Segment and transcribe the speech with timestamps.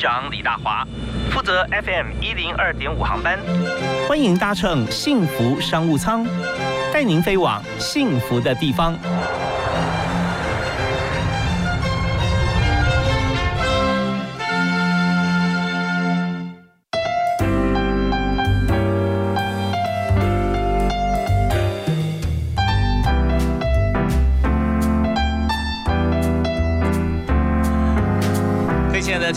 [0.00, 0.82] 长李大华，
[1.30, 3.38] 负责 FM 一零二点五航班。
[4.08, 6.26] 欢迎搭乘幸福商务舱，
[6.90, 8.96] 带您飞往幸福的地方。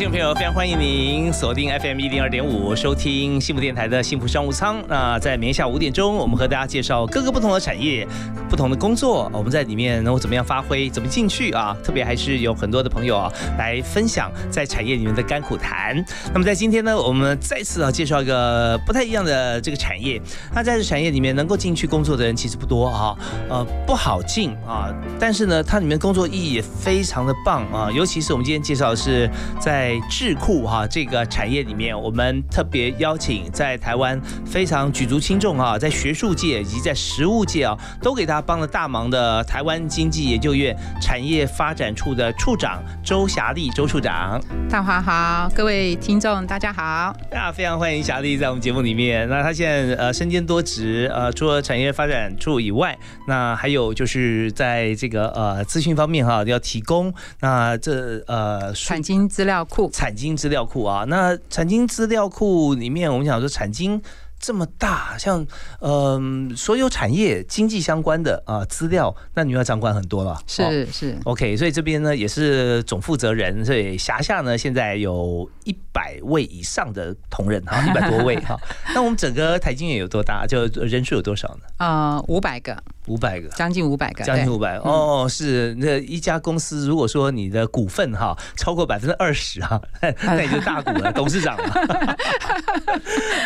[0.04, 4.84] 听众朋友，非常欢迎您锁定 FM 一零二点五，收听幸福电台的幸福商务舱。
[4.86, 8.06] 那在明下午五点钟，我们和大家介绍各个不同的产业、
[8.54, 11.76] 不同的工作，我们在里面能够怎么样发挥，怎么进去啊？
[11.84, 15.96] 特别还是有很多的朋友啊，来分享在产业里面的甘苦谈。
[16.32, 20.22] 那么在今天呢，我们再次啊介绍一个不太一样的这个产业。
[20.54, 23.18] 那在这产业里面能够进去工作的人其实不多啊，
[23.50, 24.94] 呃，不好进啊。
[25.20, 29.28] 但是呢，它里面工作意义也非常的棒啊，尤其是我们今天介绍的是
[29.60, 30.00] 在。
[30.12, 44.39] 智库哈这个产业里面，我们特别邀请在台湾非常举足轻重啊，在学术界以及在实务界啊，都给大家帮了大忙的台湾经济研究院产业发展处的处长周霞丽周处长。
[44.69, 46.83] 大华好，各位听众大家好。
[47.31, 49.27] 啊，非常欢迎霞丽在我们节目里面。
[49.30, 59.64] 那她现在呃身兼多职，呃除了产业发展处以外，那还有就是在这个呃资讯方面哈要提供那这呃产经资料。
[59.66, 64.02] 库产经资料库啊，那产经资料库里面，我们想说产经。
[64.44, 65.47] 这么大，像
[65.80, 70.38] 嗯，所有产业经济相关的啊资料，那你要掌管很多了。
[70.45, 78.59] 是是，OK，所以这边呢也是总负责人，所以辖下呢现在有一百位以上的同仁哈， 一百多位哈。
[78.94, 80.45] 那我们整个台经也有多大？
[80.45, 81.61] 就人数有多少呢？
[81.77, 82.75] 啊，五百个，
[83.08, 84.75] 五百个，将近五百个，将近五百。
[84.80, 89.81] 哦，是那一家公司，如果说你的股份哈超过百分之二十哈，
[90.21, 92.17] 那你就大股了， 董事长了。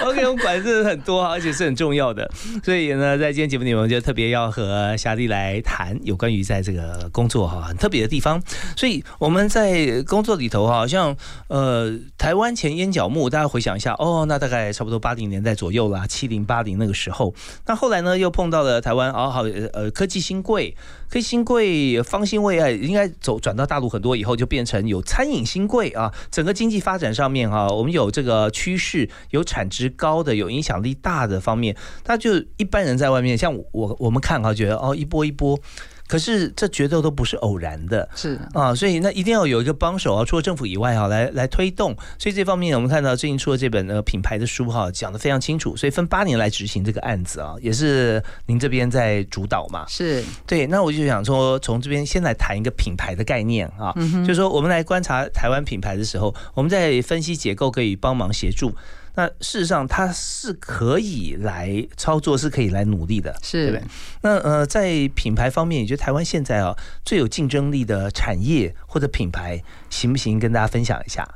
[0.02, 0.87] OK，我们管这。
[0.88, 2.30] 很多，而且是很重要的，
[2.64, 8.42] 所以呢，在今天节目里面，我就特别要和霞丽来谈有关于在这个工作哈很特别的地方。
[8.76, 11.16] 所以我们在工作里头哈，像
[11.48, 17.34] 呃台湾前烟角木，大家回想一下哦，那大概差不多八零年代左右啦，七零八零那个时候。
[17.66, 19.44] 那后来呢，又碰到了台湾哦好
[19.74, 20.76] 呃科技新贵。
[21.10, 26.14] 可以新贵方兴未艾，应该走转到大陆很多以后，就变成有餐饮新贵啊。
[26.30, 35.60] 整个经济发展上面啊，我们有这个趋势，有产值高的，有影响力大的方面，他就一般人在外面，像我我们看啊，觉得哦一波一波。
[36.08, 41.96] 可是这绝对都不是偶然的，是啊，所以那一定要有一个帮手啊，除了政府以外哈，来来推动。
[42.18, 45.76] 所以这方面我们看到最近出了这本呃品牌的书哈，讲的非常清楚。
[45.76, 49.86] 所以分八年来执行这个案子啊，也是您这边在主导嘛？
[49.88, 50.66] 是对。
[50.68, 58.74] 那我就想说，从这边先来谈一个品牌的概念啊，就是说我们来观察台湾品牌的时候，我们在分析结构可以帮忙协助。
[59.18, 63.88] 那事实上，它是可以来操作，是可以来努力的，是，对不对？
[64.22, 70.40] 那呃，在品牌方面，你觉得台湾现在啊最有竞争力的产业或者品牌行不行？
[70.40, 71.28] 跟大家分享一下。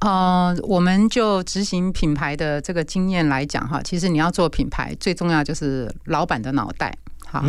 [0.00, 6.92] 呃，我们就执行品牌的这个经验来讲哈，其实你要做品牌，最重要就是老板的脑袋。
[7.24, 7.42] 好，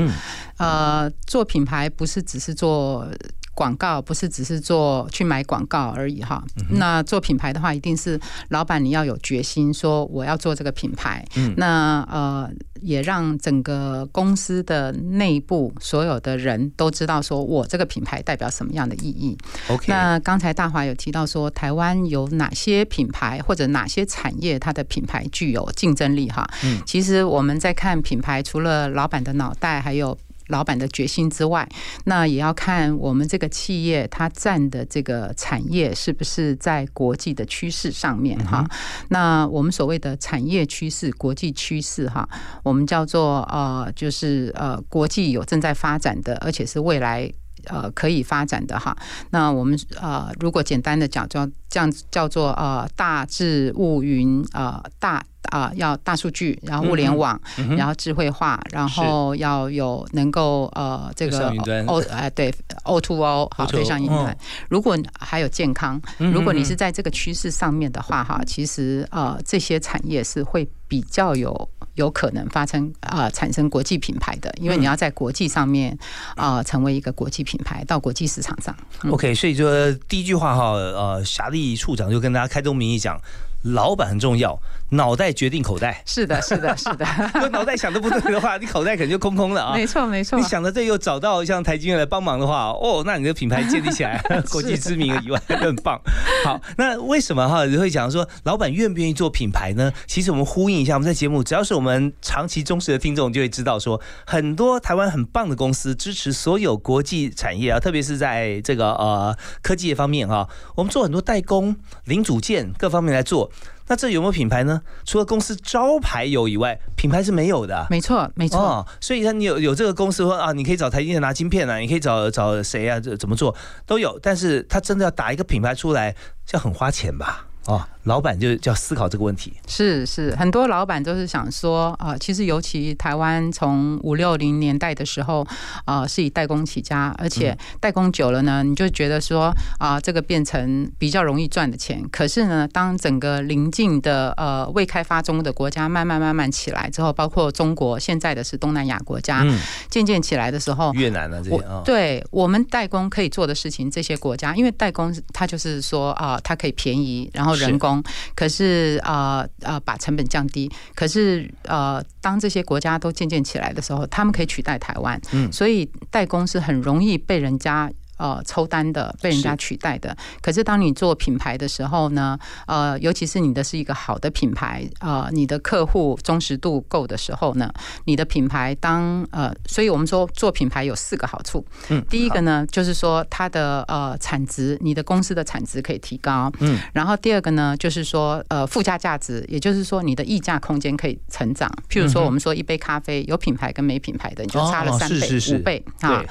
[0.64, 3.08] 呃，做品牌不是只是做。
[3.56, 8.20] 广告不是只是做去买广告而已哈，那做品牌的话，一定是
[8.50, 11.24] 老板你要有决心，说我要做这个品牌。
[11.56, 12.50] 那呃，
[12.82, 19.38] 也让整个公司的内部所有的人都知道，说我这个品牌代表什么样的意义。
[19.70, 26.44] OK，那刚才大华有提到说，台湾有哪些品牌或者哪些产业，它的品牌具有竞争力哈？
[26.64, 30.18] 嗯，其实我们在看品牌，除了老板的脑袋，还有。
[30.48, 31.68] 老板的决心之外，
[32.06, 38.68] 那也要看我们这个企业它占的这个产业是不是在国际的趋势上面哈。
[39.10, 42.28] 那我们所谓的产业趋势、国际趋势哈，
[42.64, 47.32] 我们叫做呃，就是呃，国际有正在发展的，而且是未来
[47.66, 48.98] 呃可以发展的哈。
[49.30, 55.24] 那我们呃，如果简单的讲，叫这样叫做呃，大智物云呃大。
[55.52, 57.40] 啊，要大数据，然后物联网，
[57.78, 61.54] 然后智慧化，然后要有能够呃这个
[61.86, 62.54] O 哎对
[62.84, 64.36] O to O 好对上云端。
[64.70, 75.98] 如果还有健康，如果你是在这个趋势上面的话哈，其实呃这些产业是会比较有有可能发生啊产生国际品牌的，因为你要在国际上面
[76.36, 78.76] 啊成为一个国际品牌到国际市场上。
[79.10, 83.20] OK，所以说第一句话哈，呃，霞丽处长就跟大家开宗明义讲。
[83.64, 84.60] 老板很重要，
[84.94, 86.02] 脑袋决定口袋。
[86.06, 87.06] 是的，是的，是的。
[87.36, 89.76] 如果脑袋想的不对的话， 你口袋肯定就空空了啊。
[89.76, 90.38] 没错，没错。
[90.40, 96.00] 你想的这，又找到像台积电来帮忙的话，哦，那你的品牌建立起来， 国际知名以外，更棒。
[96.46, 99.92] 好，那为什么哈你会讲说老板愿不愿意做品牌呢？
[100.08, 111.76] 其实我们呼应一下，我们在节目，只要是我们长期忠实的听众，就会知道说，很多台湾很棒的公司支持所有国际产业啊，特别是在这个呃科技方面哈，我们做很多代工、
[112.06, 113.50] 零组件各方面来做。
[113.88, 114.82] 那这有没有品牌呢？
[115.06, 117.86] 除了公司招牌有以外，品牌是没有的。
[117.90, 118.86] 没错，没错。
[119.02, 123.00] 所以呢，你有有这个公司说啊，你可以找台积电拿晶片啊，你可以找找谁啊？
[123.00, 124.18] 这怎么做都有。
[124.22, 126.16] 但是他真的要打一个品牌出来，
[126.52, 127.46] 要很花钱吧？
[127.66, 127.82] 哦。
[128.04, 135.48] 老板就就要思考这个问题，是是，很多老板都是想说，啊，其实尤其台湾从五六零年代的时候，
[135.86, 142.04] 啊，是以代工起家，而且代工久了呢，你就觉得说，啊，这个变成比较容易赚的钱。
[142.12, 149.46] 可是呢，当整个邻近的呃未开发中的国家慢慢慢慢起来之后，包括中国现在的是东南亚国家，
[149.90, 157.93] 渐渐起来的时候，越南呢这些，对我们代工可以做的事情，这些国家，因为代工它就是说啊，它可以便宜，然后人工。
[158.34, 160.72] 可是呃呃，把成本降低。
[160.96, 165.20] 可是呃，当这些国家都渐渐起来的时候，他们可以取代台湾。
[165.34, 167.92] 嗯，所以代工是很容易被人家。
[168.18, 172.38] 呃，抽单的被人家取代的，可是当你做品牌的时候呢，
[172.68, 177.72] 呃，尤其是你的是一个好的品牌，呃，你的客户忠实度够的时候呢，
[178.06, 181.66] 你的品牌当呃，所以我们说做品牌有四个好处。
[181.90, 186.52] 嗯，第一个呢，就是说它的呃产值，你的公司的产值可以提高。
[186.60, 191.70] 嗯，然后第二个呢，就是说呃附加价值，也就是说你的溢价空间可以成长。
[191.90, 196.24] 譬如说我们说一杯咖啡有品牌跟没品牌的，你就差了三倍五倍啊。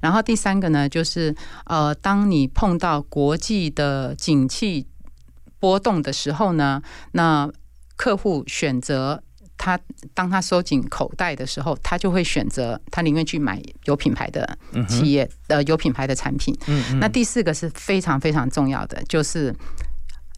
[0.00, 1.25] 然后第三个呢，就是。
[1.64, 4.86] 呃，当你碰到国际的景气
[5.58, 6.82] 波动的时候呢，
[7.12, 7.50] 那
[7.96, 9.22] 客户选择
[9.56, 9.80] 他，
[10.12, 14.58] 当他收紧口袋的时候，他就会选择他宁愿去买有品牌的
[14.88, 16.54] 企业，呃，有品牌的产品。
[17.00, 19.54] 那第四个是非常非常重要的，就是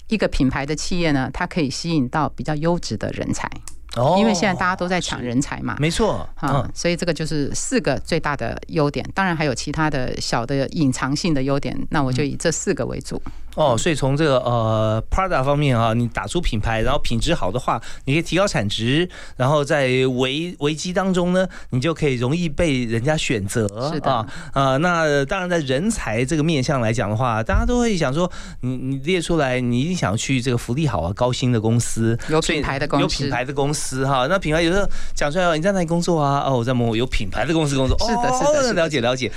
[0.08, 3.50] 一个品牌的企业呢，它可以吸引到比较优质的人才。
[3.98, 13.20] 哦，因为现在大家都在抢人才嘛，没错，啊，所以这个就是四个最大的优点，当然还有其他的小的隐藏性的优点，那我就以这四个为主。
[13.58, 23.66] 哦，所以从这个呃 Prada 方面啊，你打出品牌，然后品质好的话，你可以提高产值，然后在危危机当中呢，你就可以容易被人家选择。
[23.92, 34.28] 是的，啊，那当然在人才这个面向来讲的话，大家都会想说，你你列出来，你一定想去这个福利好啊、高薪的公司，有品牌的公司，有品牌的公司哈。
[34.28, 36.44] 那品牌有时候讲出来，你在哪里工作啊？
[36.46, 37.98] 哦，我在某有品牌的公司工作。
[37.98, 39.32] 是的，是的，了解了解。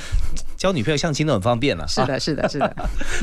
[0.62, 1.84] 交女朋友相亲都很方便了。
[1.90, 2.76] 是的，是的，是的。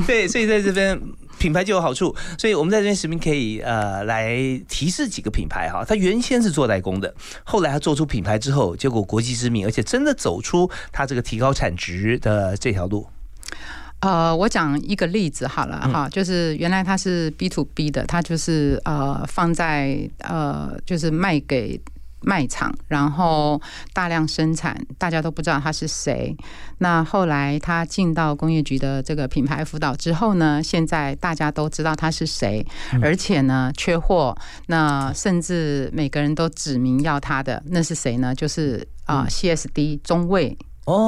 [0.08, 1.00] 对，所以在这边
[1.38, 2.12] 品牌就有好处。
[2.36, 4.36] 所以我们在这边视频可以呃来
[4.68, 5.84] 提示几个品牌哈。
[5.84, 7.14] 他原先是做代工的，
[7.44, 13.06] 后来他做出品牌之后，结果国际知名，而且真的走出他这个提高产值的这条路。
[14.00, 21.80] 呃，我讲一个例子好了哈，就是原来他是 B to B 的，他就是呃放在呃就是卖给。
[22.20, 23.60] 卖场，然后
[23.92, 26.36] 大量生产，大家都不知道他是谁。
[26.78, 32.64] 那后来他进到工业局的这个品牌辅导之后呢，现在大家都知道他是谁，
[33.02, 34.36] 而且呢缺货，
[34.66, 38.34] 那甚至每个人都指名要他的，那是谁呢？
[38.34, 40.56] 就是啊，CSD 中卫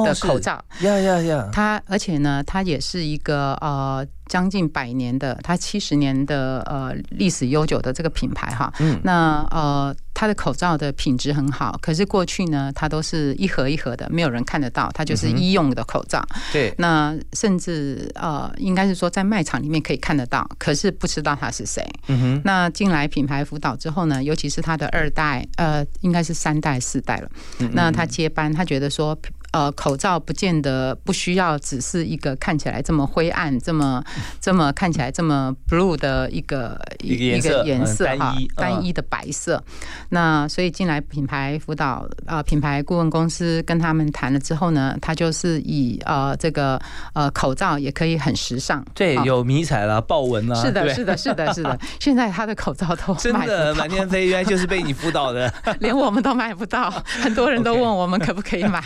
[0.05, 0.63] 的口罩。
[0.81, 1.49] 呀呀呀！
[1.51, 4.05] 他而且呢，他也是一个呃。
[4.31, 16.25] 将近百年的，它七十年的呃历史悠久的这个品牌哈，嗯，那呃它的口罩的品质很好，可是过去呢，它都是一盒一盒的，没有人看得到，它就是医用的口罩。
[16.53, 21.85] 对，那甚至呃应该是说在卖场里面可以看得到，可是不知道他是谁。
[22.07, 27.29] 嗯哼，那进来品牌辅导之后呢，尤其是他的二代，呃，应该是三代四代了，
[27.73, 29.17] 那他接班，他觉得说。
[29.51, 34.01] 呃，口罩不见得不需要，只是一个看起来这么灰暗、这么
[34.39, 39.61] 这么看起来这么 blue 的一个一个颜色哈，单一的白色。
[40.09, 46.81] 那所以进来品牌辅导啊，品牌顾问公司跟他们谈了之后呢，他就是以呃这个
[47.13, 51.77] 呃口罩也可以很时尚，对，有迷彩啦、豹纹啦，是的，是的，是的，是的。
[51.99, 56.89] 现在他的口罩都真的满天飞，原来就是被你辅导的， 连我们都买不到，
[57.21, 58.81] 很多人都问我们可不可以买。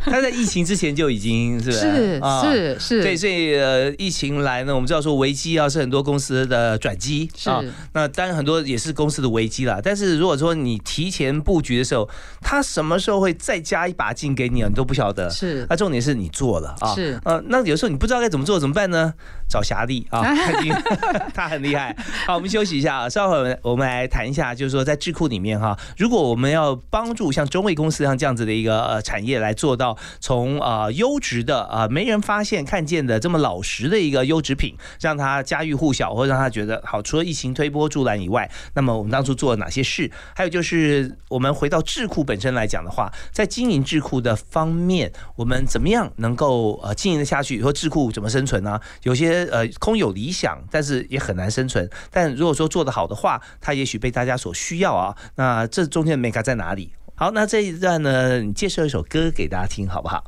[0.10, 9.80] 他在疫情之前就已经是是是是，对，所以呃，疫情来呢，我们知道说危机啊是很多公司的转机啊，那当然很多也是公司的危机啦。
[9.82, 12.08] 但是如果说你提前布局的时候，
[12.40, 15.28] 他什么时候会再加一把劲给你啊，你都不晓得。
[15.28, 17.20] 是，那重点是你做了啊，是。
[17.24, 19.12] 呃，那有时候你不知道该怎么做怎么办呢？
[19.50, 20.22] 找霞弟啊，
[21.34, 21.94] 他很厉害。
[22.24, 40.08] 好，我们休息一下啊，稍后我们我们来谈一下，就是说在智库里面哈，如果我们要帮助像中卫公司像这样子的一个呃产业来做到从啊优质的啊没人发现看见的这么老实的一个优质品，让它家喻户晓，或者让他觉得好，除了疫情推波助澜以外，那么我们当初做了哪些事？
[40.34, 47.60] 还有就是我们回到智库本身来讲的话，在经营智库的方面，我们怎么样能够呃经营的下去？
[47.60, 48.80] 说智库怎么生存呢？
[49.02, 51.88] 有些呃空有理想，但是也很难生存。
[52.10, 55.16] 但如果说做得好的话，它也许被大家所需要啊。
[55.36, 56.92] 那这中间的 mega 在哪里？
[57.14, 60.24] 好，那这一段呢，你介绍一首歌给大家听好不好？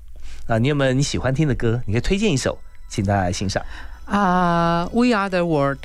[0.46, 1.80] 啊，你有没有你喜欢听的歌？
[1.86, 3.64] 你可以推荐一首，请大家来欣赏。
[4.04, 5.78] 啊，We are the world。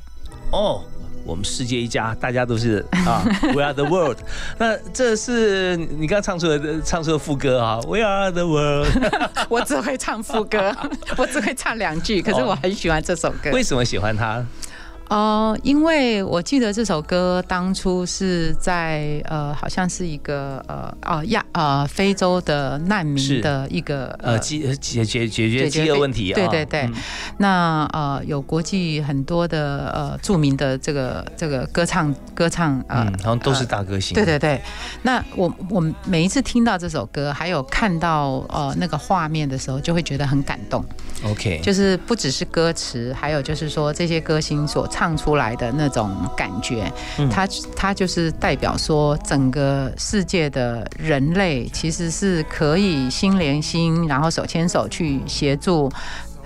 [0.52, 0.84] 哦。
[1.28, 3.22] 我们世界一家，大家都是啊，
[3.54, 4.18] We are the world。
[4.58, 8.88] 那这是你刚唱出的唱出的副歌啊，We are the world。
[9.50, 10.74] 我只会唱副歌，
[11.18, 13.52] 我只会唱两句，可是我很喜欢这首歌。
[13.52, 14.44] 为什么喜欢它？
[15.10, 26.90] 哦，因为我记得这首歌当初是在呃，好像是一个呃哦亚呃非洲的难民的一个呃解解解解决饥饿问题，对对对。
[27.38, 34.14] 那呃有国际很多的呃著名的这个这个歌唱歌唱呃，好像都是大歌星。
[34.14, 34.62] 对对对。
[35.04, 40.84] 那我我每一次听到这首歌，还有看到呃那个画面的时候，就会觉得很感动。
[41.24, 46.92] OK，就是不只是歌词，还有就是说这些歌星所唱出来的那种感觉，
[47.30, 55.88] 它它就是代表说整个世界的人类其实是可以心连心，然后手牵手去协助。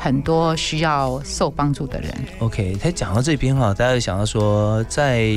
[0.02, 2.12] 很多需要受帮助的人。
[2.40, 5.30] OK，他讲到这边哈，大家想到说，在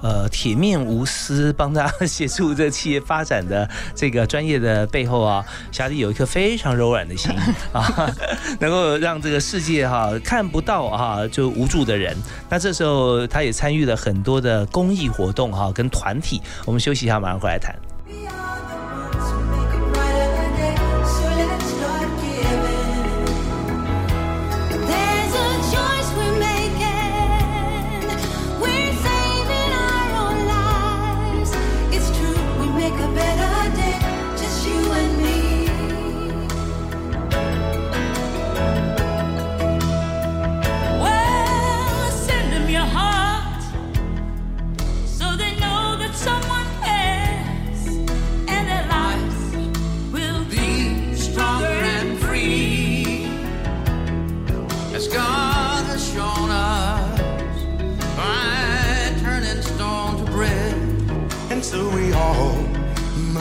[0.00, 7.32] 呃铁面无私帮他协助这企业发展的这个专业的背后啊，霞丽有一颗非常柔软的心
[7.72, 8.14] 啊，
[8.60, 12.16] 能够让这个世界哈看不到哈就无助的人。
[12.48, 16.40] 那这时候他也参与了很多的公益活动哈，跟团体。
[16.64, 17.74] 我们休息一下，马上回来谈。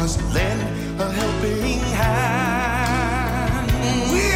[0.06, 0.62] Just lend
[1.02, 3.72] a helping hand.
[4.12, 4.35] We're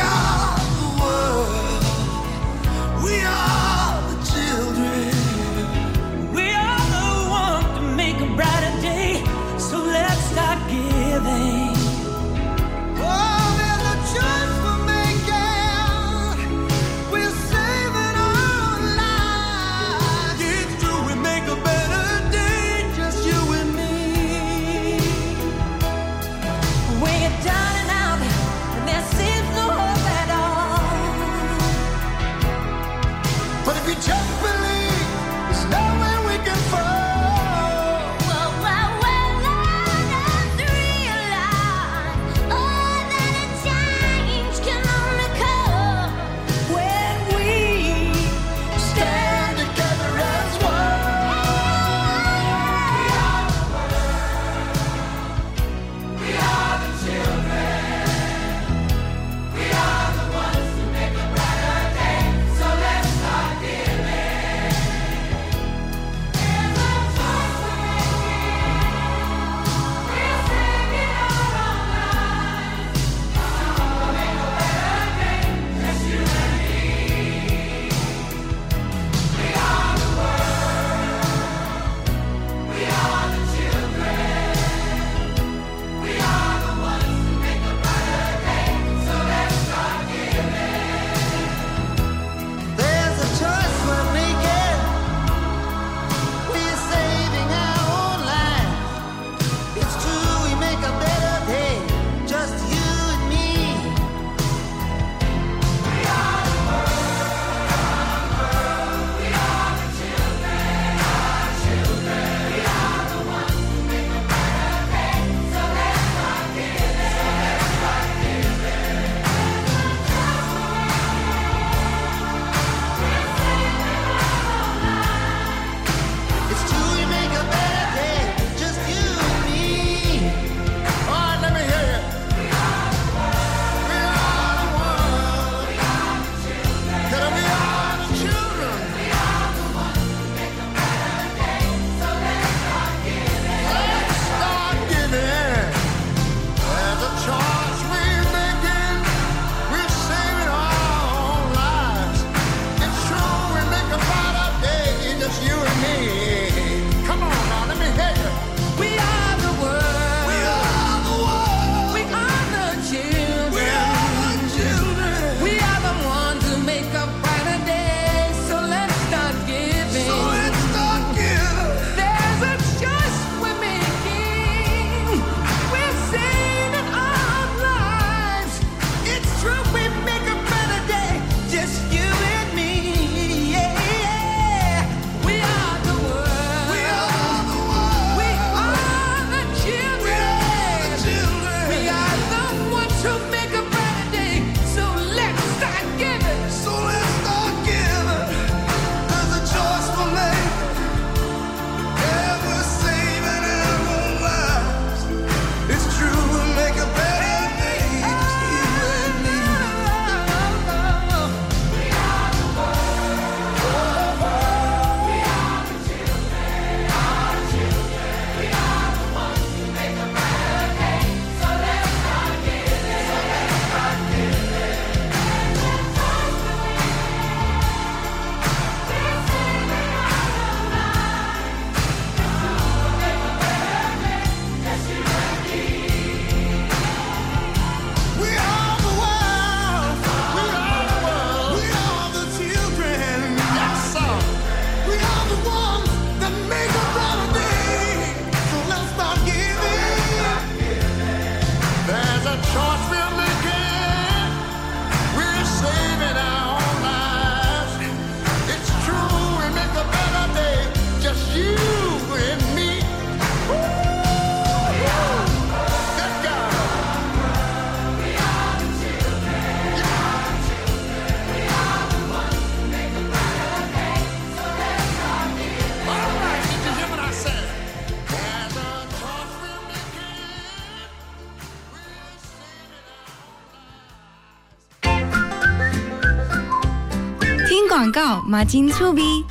[288.29, 289.25] 马金粗逼。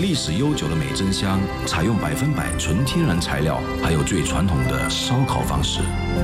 [0.00, 5.80] 历史悠久的美珍香，采用百分百纯天然材料，还有最传统的烧烤方式，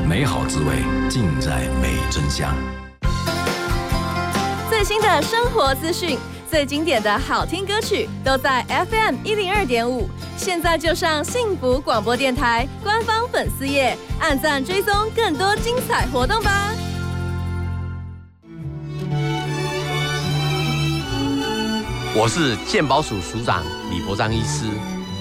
[0.09, 2.55] 美好滋味尽在美珍香。
[4.71, 6.17] 最新的生活资讯，
[6.49, 10.09] 最经典的好听歌曲，都在 FM 一零二点五。
[10.37, 16.68] 现在就上幸福广播电台官方粉丝页，按赞追踪更多精彩活动吧。
[22.21, 24.65] 我是健保署署长李博章医师，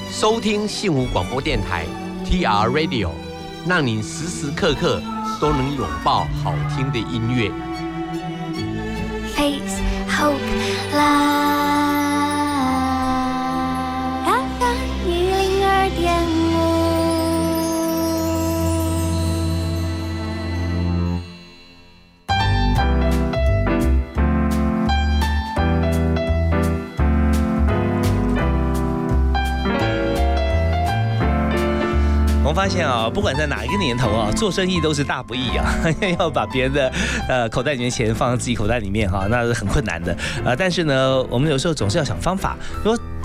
[0.10, 1.86] 收听幸福广播电台
[2.26, 3.12] TR Radio，
[3.68, 5.00] 让你时时刻刻
[5.40, 7.52] 都能拥抱好听的音乐。
[9.36, 9.80] Face
[10.10, 10.40] Hope
[10.92, 11.87] Love。
[32.68, 35.66] 现啊，不管在哪一个年头啊，做生意都是大不易啊，
[36.20, 36.92] 要把别人的
[37.28, 40.56] 呃口袋里面钱放在自己口袋里面哈，那是很困难的啊。
[40.58, 42.56] 但是呢，我们有时候总是要想方法，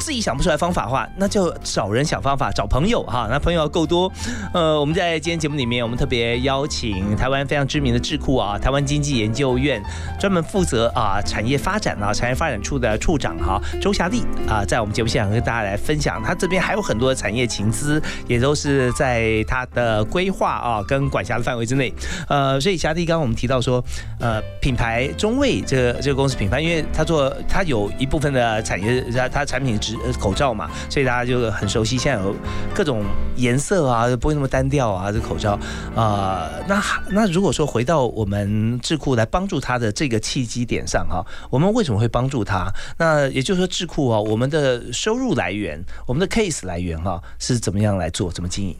[0.02, 3.28] 自己想不出来方法的话，那就找人想方法，找朋友哈。
[3.30, 4.10] 那朋友要够多，
[4.52, 9.80] 呃，我们在今天节目里面，我们特别邀请台湾非常知名的智库啊，台湾经济研究院
[10.18, 21.94] 专门负责啊产业发展啊产业发展处的处长哈周霞丽啊，在我们节目现场跟大家来分享，他这边还有很多的产业情资，也都是在他的规划啊跟管辖的范围之内。
[22.26, 23.80] 呃，所以霞丽刚刚我们提到说，
[24.18, 29.91] 呃，品牌中卫这个这个公司品牌，因为他做他有一部分的产业，他他产品值。
[30.18, 31.96] 口罩嘛，所以大家就很熟悉。
[31.96, 32.34] 现在有
[32.74, 33.04] 各种
[33.36, 35.10] 颜色啊，不会那么单调啊。
[35.12, 35.58] 这口罩
[35.94, 42.72] 啊，那那如果说回到我们智库来帮助他的这个契机点上哈，我们为什么会帮助他？
[42.98, 48.76] 那也就是说，智库啊，我们的收入来源，我们的 case 来源哈，是怎么样来做，怎么经营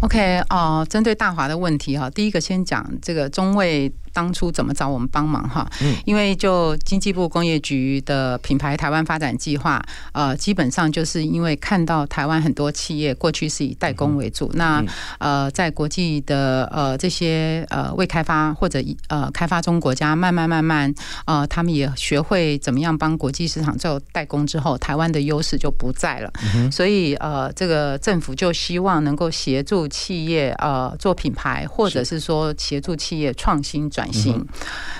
[0.00, 3.92] ？OK 哦，针对大华的问题哈，第一个先讲这个中卫。
[4.16, 5.70] 当初怎么找我们帮忙哈？
[5.82, 9.78] 嗯，因为就经济部工业局的品牌台湾发展计划，
[10.12, 14.82] 呃，基本上就是因为看到台湾很多企业过去是以代工为主，那
[15.18, 20.94] 呃，在国际的呃这些呃未开发或者呃开发中国家，慢慢慢慢
[21.26, 26.32] 呃，他们也学会怎么样帮国际市场做代工之后，台湾的优势就不在了。
[26.72, 34.06] 所以呃，这个政府就希望能够协助企业呃做品牌，或者是说协助企业创新转。
[34.12, 34.46] 型，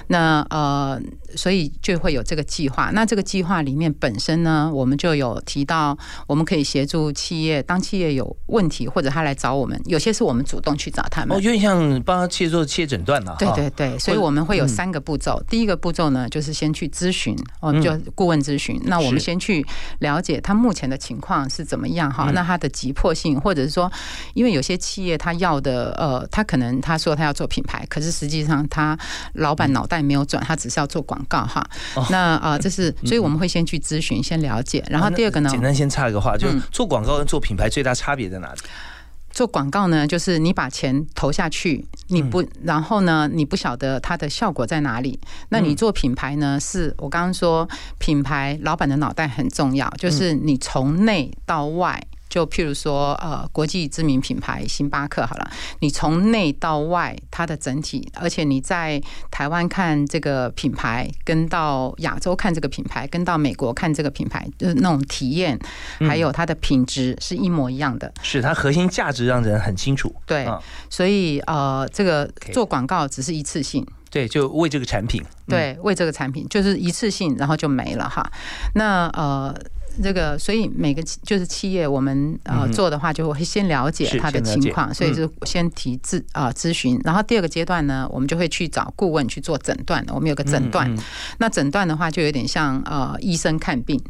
[0.08, 1.00] 那呃，
[1.36, 2.90] 所以就会有这个计划。
[2.92, 11.34] 那这个计划里面本身呢，我们就有提到，我们可以协助企业，当企业有问题或者他来找我们，有些是我们主动去找他们。
[11.34, 13.36] 哦，有点像帮企业做企业诊断了。
[13.38, 15.42] 对对对，所以我们会有三个步骤。
[15.48, 18.78] 第一个步骤呢，就是先去咨询，我们，就顾问咨询。
[18.84, 19.64] 那我们先去
[20.00, 22.30] 了解他目前的情况是怎么样哈？
[22.32, 23.90] 那他的急迫性，或者是说，
[24.34, 28.98] 因为有些企业他要的，呃，他可能他说他要做品牌，可是实际上他
[29.34, 31.66] 老板脑袋没有转，他只是要做广告哈。
[32.10, 34.84] 那啊，这是所以我们会先去咨询，先了解。
[34.88, 38.60] 然后第二个呢，简单先插一个话，就是做广告跟做品牌最大差别在哪里？
[39.30, 45.20] 做广告呢，就是你把钱投下去，你不，然后呢，你不晓得它的效果在哪里。
[45.50, 46.58] 那你做品牌呢？
[46.58, 52.02] 是我刚刚说，品牌老板的脑袋很重要，就是你从内到外。
[52.36, 65.58] 就譬如说，呃，国际知名品牌星巴克好了，你从内到外，它的整体，而且你在台湾看这个品牌，跟到亚洲看这个品牌，跟到美国看这个品牌，就是那种体验，
[66.00, 68.12] 还有它的品质是一模一样的。
[68.20, 70.14] 是它核心价值让人很清楚。
[70.26, 70.46] 对，
[70.90, 73.82] 所以呃，这个做广告只是一次性。
[74.10, 75.22] 对，就为这个产品。
[75.48, 78.30] 对，为这个产品就是一次性，然后就没了哈。
[78.74, 79.58] 那呃。
[80.02, 90.04] 这个，所以每个就是企业，我们呃做的话，就会先了解他的情况，所以就先提咨啊咨询，然后第二个阶段呢，我们就会去找顾问去做诊断。
[90.08, 90.92] 我们有个诊断，
[91.38, 94.00] 那诊断的话就有点像呃医生看病，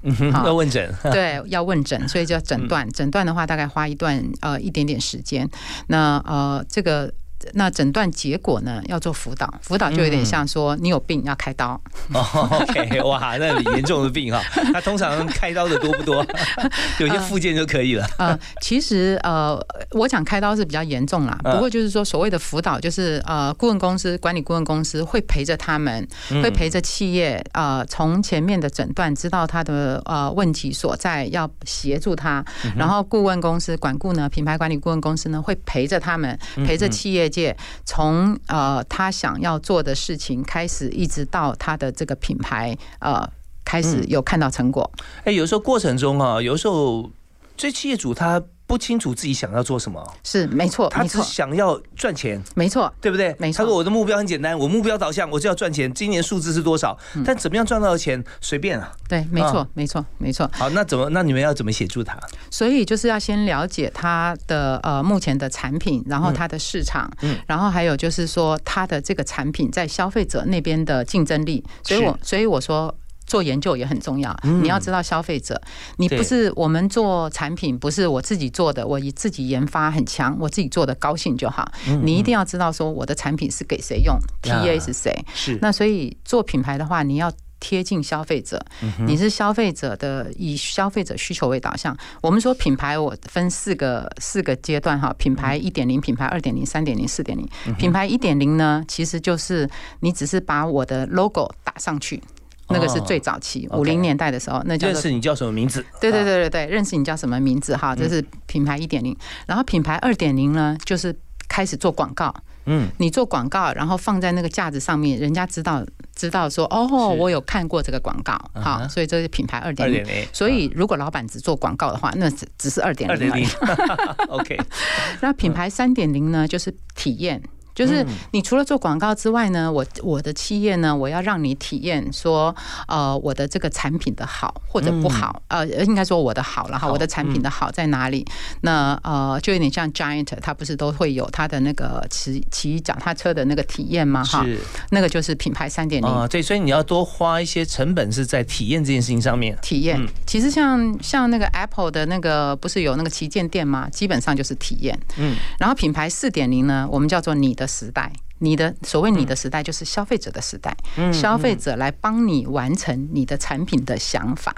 [0.45, 2.89] 要问诊， 对，要问诊，所以叫诊断。
[2.91, 5.49] 诊断的话，大概花一段呃一点点时间。
[5.89, 7.13] 那呃这个。
[7.53, 8.83] 那诊断结果呢？
[8.87, 11.81] 要做辅导，辅导就有点像说你有病要开刀。
[12.13, 14.41] OK，哇，那严重的病哈，
[14.73, 16.25] 他通常开刀的多不多？
[16.99, 18.07] 有些附件就可以了。
[18.19, 19.59] 呃，其实呃，
[19.91, 21.39] 我讲开刀是比较严重啦。
[21.45, 26.07] 不过就是说，所谓的辅导，就是呃，顾问公司、管理顾问公司会陪着他们，
[26.43, 32.45] 会陪着企业呃，从前面的诊断知道他的呃问题所在，要协助他。
[32.77, 37.27] 然后顾问公司管顾呢，品牌管理顾问公司呢，会陪着他们，陪着企业。
[37.37, 43.29] 界从呃他想要做的事情开始，一直到他的这个品牌呃
[43.65, 44.91] 开始有看到成果。
[45.25, 47.11] 哎，有时候过程中啊，有时候
[47.57, 48.43] 这企业主他。
[48.67, 53.35] 不清楚自己想要做什么，是没错，他只想要赚钱，没错，对不对？
[53.39, 53.59] 没错。
[53.59, 55.93] 他说我的目标很简单，我目标导向，我就要赚钱。
[55.95, 56.99] 今年数字是多少？
[57.25, 58.93] 但怎么样赚到钱，随便啊。
[59.09, 60.51] 对，没错，没错，没错。
[60.53, 61.09] 好，那怎么？
[61.11, 62.19] 那你们要怎么协助他？
[62.51, 71.65] 所以就是要先了解他的呃目前的产品，然后他的市场，嗯，然后还有就是说他的这个产品在消费者那边的竞争力。
[71.85, 72.93] 所以我所以我说。
[73.27, 75.61] 做研究也很重要，你要知道消费者，
[75.97, 81.71] 你不是我们做产品，不是我自己做的，我以自己研发很强，我自己做的高兴就好。
[82.03, 85.13] 你一定要知道说我的产品是给谁用，TA 是谁。
[85.35, 88.65] 是那所以做品牌的话，你要贴近消费者，
[89.07, 91.97] 你是消费者的，以消费者需求为导向。
[92.21, 97.49] 我们说品牌，我分四个四个阶段哈，品牌一点零、品牌二点零、三点零、四点零。
[97.77, 99.69] 品牌一点零呢，其实就是
[100.01, 102.23] 你只是把我的 logo 打上去。
[102.69, 105.85] 那个是最早期五零年代的时候，那叫认识你叫什么名字？
[106.01, 109.17] 对对对对对，认识你叫什么名字哈，这是品牌一点零。
[109.47, 111.17] 然后品牌二点零呢，就是
[111.49, 112.35] 开始做广告。
[112.69, 120.05] 嗯，你做广告，然后放在那个架子上面，人家知道知道说哦，我有看过这个广告，好，所以这是品牌二点零。
[120.33, 123.15] 所以如果老板只做广告的话，那只只是二点零。
[123.15, 123.49] 二点零。
[124.29, 124.59] OK。
[125.23, 127.41] 那品牌三点零呢，就是体验。
[127.77, 132.57] 就是你除了做广告之外呢，我我的企业呢，我要让你体验说，
[132.89, 138.25] 呃，我的这个产品的好或者不好，呃，应该说我的好了哈，我的产品的好在哪里？
[138.63, 144.25] 那呃，就有点像 Giant，它不是都会有它的那个骑骑脚踏车的那个体验吗？
[144.25, 144.43] 哈，
[144.89, 146.27] 那个就是品牌三点零啊。
[146.27, 149.55] 对，所以你要多花一些成本是在体验这件事情上面。
[149.61, 153.87] 体验，其实像像那个 Apple 的那个不是有那个旗舰店吗？
[153.91, 154.99] 基本上就是体验。
[155.19, 157.66] 嗯，然后品牌四点零呢，我们叫做你的。
[157.67, 160.77] 时代，你的所谓你的时代就是消费者的时代，
[161.13, 164.55] 消费者来帮你完成你的产品的想法。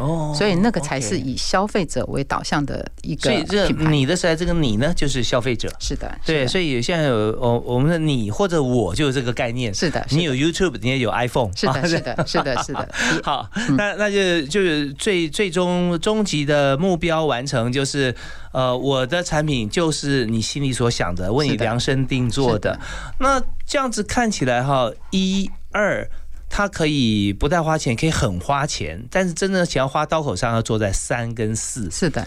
[0.00, 3.68] 哦，所以那个才是以消费者为导向的一个所以这。
[3.68, 5.70] 你的时代，这个你呢，就是消费者。
[5.78, 9.72] 是的，对，所以现在有我我们的你或者我就是这个概念。
[9.74, 11.54] 是的，你有 YouTube，你也有 iPhone。
[11.54, 12.88] 是的，是的，是的，是的。
[13.22, 18.14] 好，那那就就是最最终终极的目标完成，就是
[18.52, 22.78] 呃，我的产品就是你心里所想的，为你量身定做的。
[23.18, 26.08] 那这样子看起来哈，一二。
[26.50, 31.90] 他可以不太花钱，可以很花钱，但是真正想要花刀口上，要做在三跟四。
[31.90, 32.26] 是的。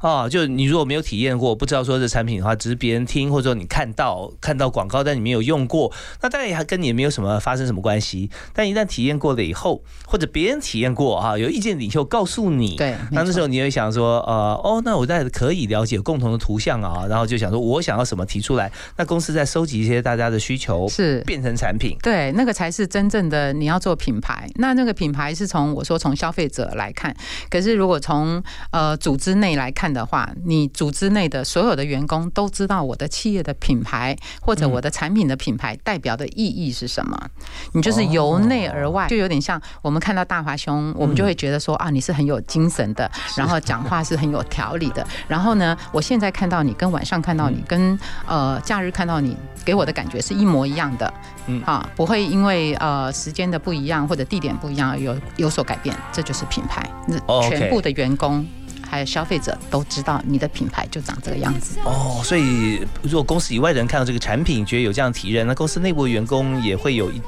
[0.00, 8.30] 哦，就你如果没有体验过，不知道说这产品的话，只是别人听或者说你看到看到广告，但你没有用过，那当然还跟你没有什么发生什么关系。
[8.52, 24.48] 但一旦体验过了以后，或者别人体验过啊，有意见领袖告诉你，对，那那时候你会想说，呃，哦，那我在可以了解共同的图像啊，然后就想说我想要什么提出来，那公司在收集一些大家的需求，是变成产品，对，那个才是真正的你要做品牌。
[24.56, 27.14] 那那个品牌是从我说从消费者来看，
[27.50, 30.70] 可是如果从呃组织内来看的话，你。
[30.76, 37.18] 组织内的所有的员工都知道我的企业的品牌或者我的产品的品牌代表的意义是什么。
[37.72, 45.06] 你就是由内而外，就有点像我们看到大华兄，我们就会觉得说啊，你是很有精神的，然后讲话是很有条理的。
[45.28, 51.10] 然后呢，我现在看到你，跟晚上看到你，跟呃假日看到你，给我的感觉是一模一样的。
[51.46, 56.84] 嗯，啊，不会因为呃时间的不一样或者地点不一样有有所改变，这就是品牌。
[57.06, 57.18] 那
[57.48, 58.46] 全部的员工。
[58.96, 67.20] 还有消费者都知道你的品牌就长这个样子哦，所以如果公司以外的人看到这个产品，觉得有这样体验，那公司内部的员工也会有一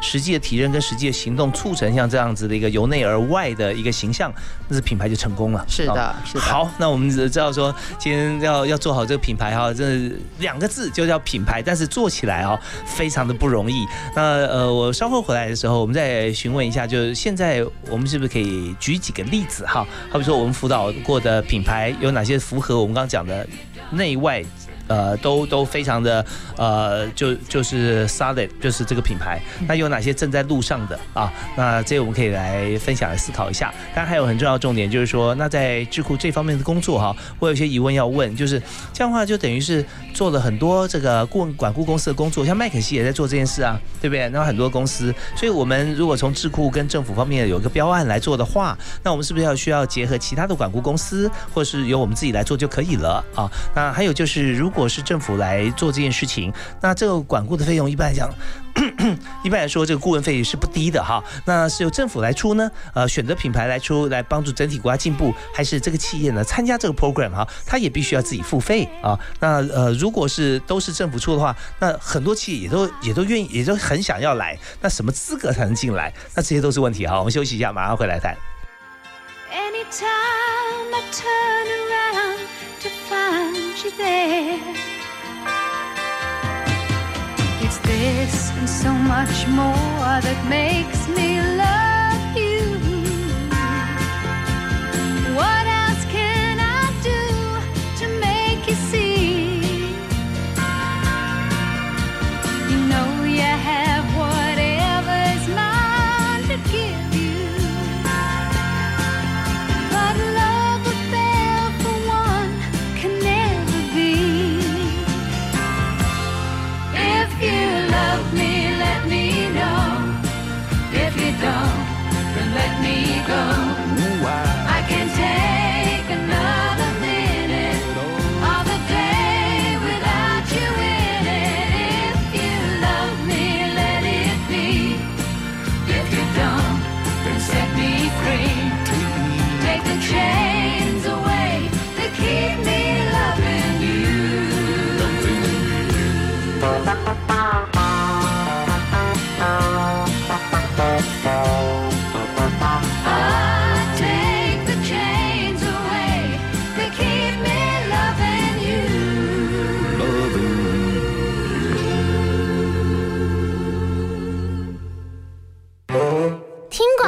[0.00, 4.32] 实际的体验跟实际的行动，促成像这样子的一个由内而外的一个形象，
[4.66, 5.64] 那是品牌就成功了。
[5.68, 6.40] 是的，是的。
[6.40, 13.86] 好，那我们知道说今天要要做好这个品牌哈，这两个字就叫品牌，但是做起来啊非常的不容易。
[14.16, 19.86] 那呃，我稍后回来的时候，我们再询问一下，就是现在我们是不是可以举几个例子哈？
[20.10, 20.90] 好比说我们辅导。
[21.04, 23.46] 过的品牌有哪些符合我们刚刚讲的
[23.90, 24.44] 内外？
[24.92, 26.22] 呃，都都非常的
[26.58, 29.40] 呃，就就是 solid，就是这个品牌。
[29.66, 31.32] 那有哪些正在路上的啊？
[31.56, 33.72] 那这我们可以来分享来思考一下。
[33.94, 38.60] 当然还有很重要的重点就是说，那在智库这方面的工作哈，我有些疑问要问，就是
[38.92, 44.28] 这样的话就等于是做了很多这个顾问管顾公司的工作，像麦肯锡也在做这件事啊，对不对？
[44.28, 53.48] 那很多公司，所以我们如果从智库跟政府方面有一个标案来做的话，那我们是不是要需要结合其他的管顾公司，或是由我们自己来做就可以了啊？
[53.74, 58.28] 那还有就是如果如果是政府来做这件事情，那这个管顾的费用一般来讲
[59.44, 61.22] 一般来说，这个顾问费是不低的哈。
[61.44, 62.68] 那是由政府来出呢？
[62.92, 67.46] 呃，选择品牌来出来帮助整体国家进步，还是这个企业呢参加这个 program 哈？
[67.64, 69.16] 它也必须要自己付费啊。
[69.38, 74.58] 那呃，如果是都是政府出的话，那很多企业也都也都愿意，也都很想要来。
[74.80, 76.12] 那什么资格才能进来？
[76.34, 77.20] 那这些都是问题哈。
[77.20, 78.36] 我们休息一下，马上回来谈。
[83.80, 84.60] You there,
[87.62, 91.91] it's this and so much more that makes me love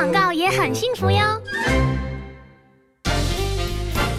[0.05, 1.19] 广告也很幸福哟。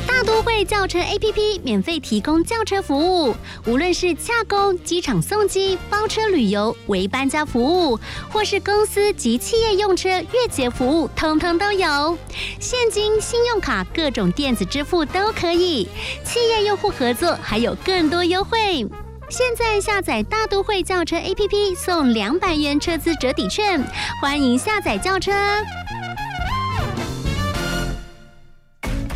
[0.07, 3.35] 大都会轿车 APP 免费提供轿车服务，
[3.67, 7.99] 无论是洽公、机场送机、包车旅游、为搬家服务，
[8.31, 12.17] 或是公司及企业用车月结服务，通通都有。
[12.59, 15.87] 现金、信用卡、各种电子支付都可以。
[16.23, 18.89] 企业用户合作还有更多优惠。
[19.29, 23.83] 现在下载大都会轿车 APP 送两百元车资折抵券，
[24.21, 25.31] 欢迎下载轿车。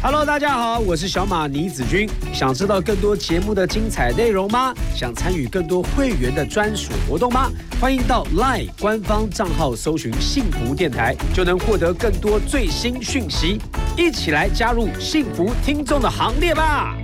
[0.01, 2.09] Hello，大家好，我是小马倪子君。
[2.33, 4.73] 想知道更多节目的精彩内容吗？
[4.95, 7.51] 想参与更多会员的专属活动吗？
[7.79, 13.59] 欢迎到 LINE 官方账号搜寻“幸福电台”，就能获得更多最新讯息。
[13.95, 16.97] 一起来加入幸福听众的行列吧！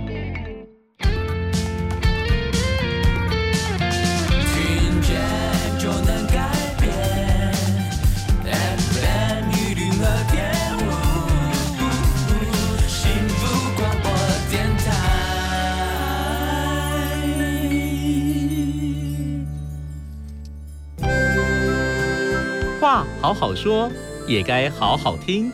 [22.86, 23.90] 话好好说，
[24.28, 25.50] 也该好好听，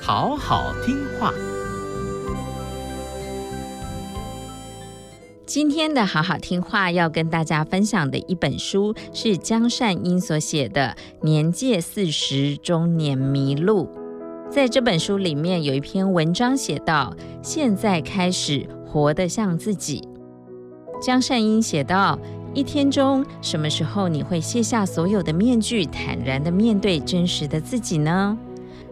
[0.00, 1.30] 好好听话。
[5.44, 13.84] 今天的好好听话要跟大家分享的一本书是江善英所写的《年届四十中年迷路》。
[14.50, 20.02] 在这本书里面有一篇文章写道：“现在开始活得像自己。”
[20.98, 22.18] 江善英写道
[22.58, 28.36] ：“一天中，什么时候你会卸下所有的面具，坦然的面对真实的自己呢？”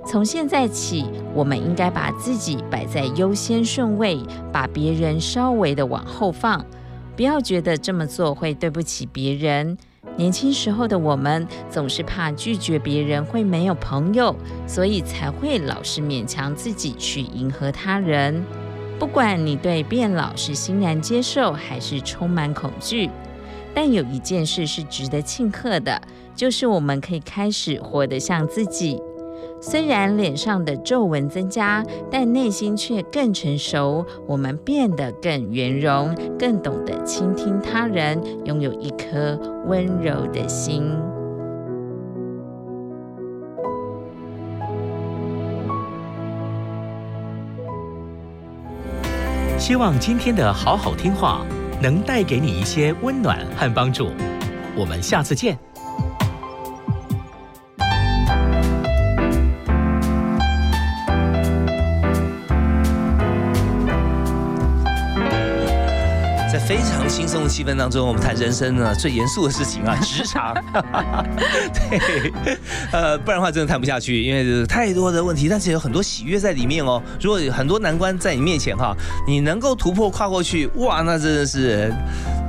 [0.07, 4.21] 从现在起，我们应该把自己摆在优先顺位，
[4.53, 6.65] 把别人稍微的往后放，
[7.17, 9.77] 不要觉得这么做会对不起别人。
[10.17, 14.33] 年轻时候的我们总是怕拒绝别人会没有朋友，
[14.69, 18.45] 所以才会老是勉强自己去迎合他人。
[18.97, 23.11] 不管你对变老是欣然接受，还是充满恐惧，
[23.77, 26.01] 但有一件事是值得庆贺的，
[26.35, 28.99] 就是我们可以开始活得像自己。
[29.61, 34.03] 虽然脸上的皱纹增加，但内心却更成熟。
[34.27, 40.91] 我们变得更圆融，更懂得倾听他人，拥有一颗温柔的心。
[49.59, 51.45] 希望今天的好好听话
[51.81, 54.11] 能带给你一些温暖和帮助。
[54.77, 55.59] 我们下次见。
[67.17, 70.55] 轻松的气氛当中，我们谈人生呢最严肃的事情啊， 职场。
[71.73, 72.31] 对，
[72.93, 77.03] 呃，不然的话真的谈不下去，因为太多的问题，但是有很多喜悦在里面哦。
[77.19, 78.95] 如果有很多难关在你面前哈，
[79.27, 81.91] 你能够突破跨过去，哇，那真的是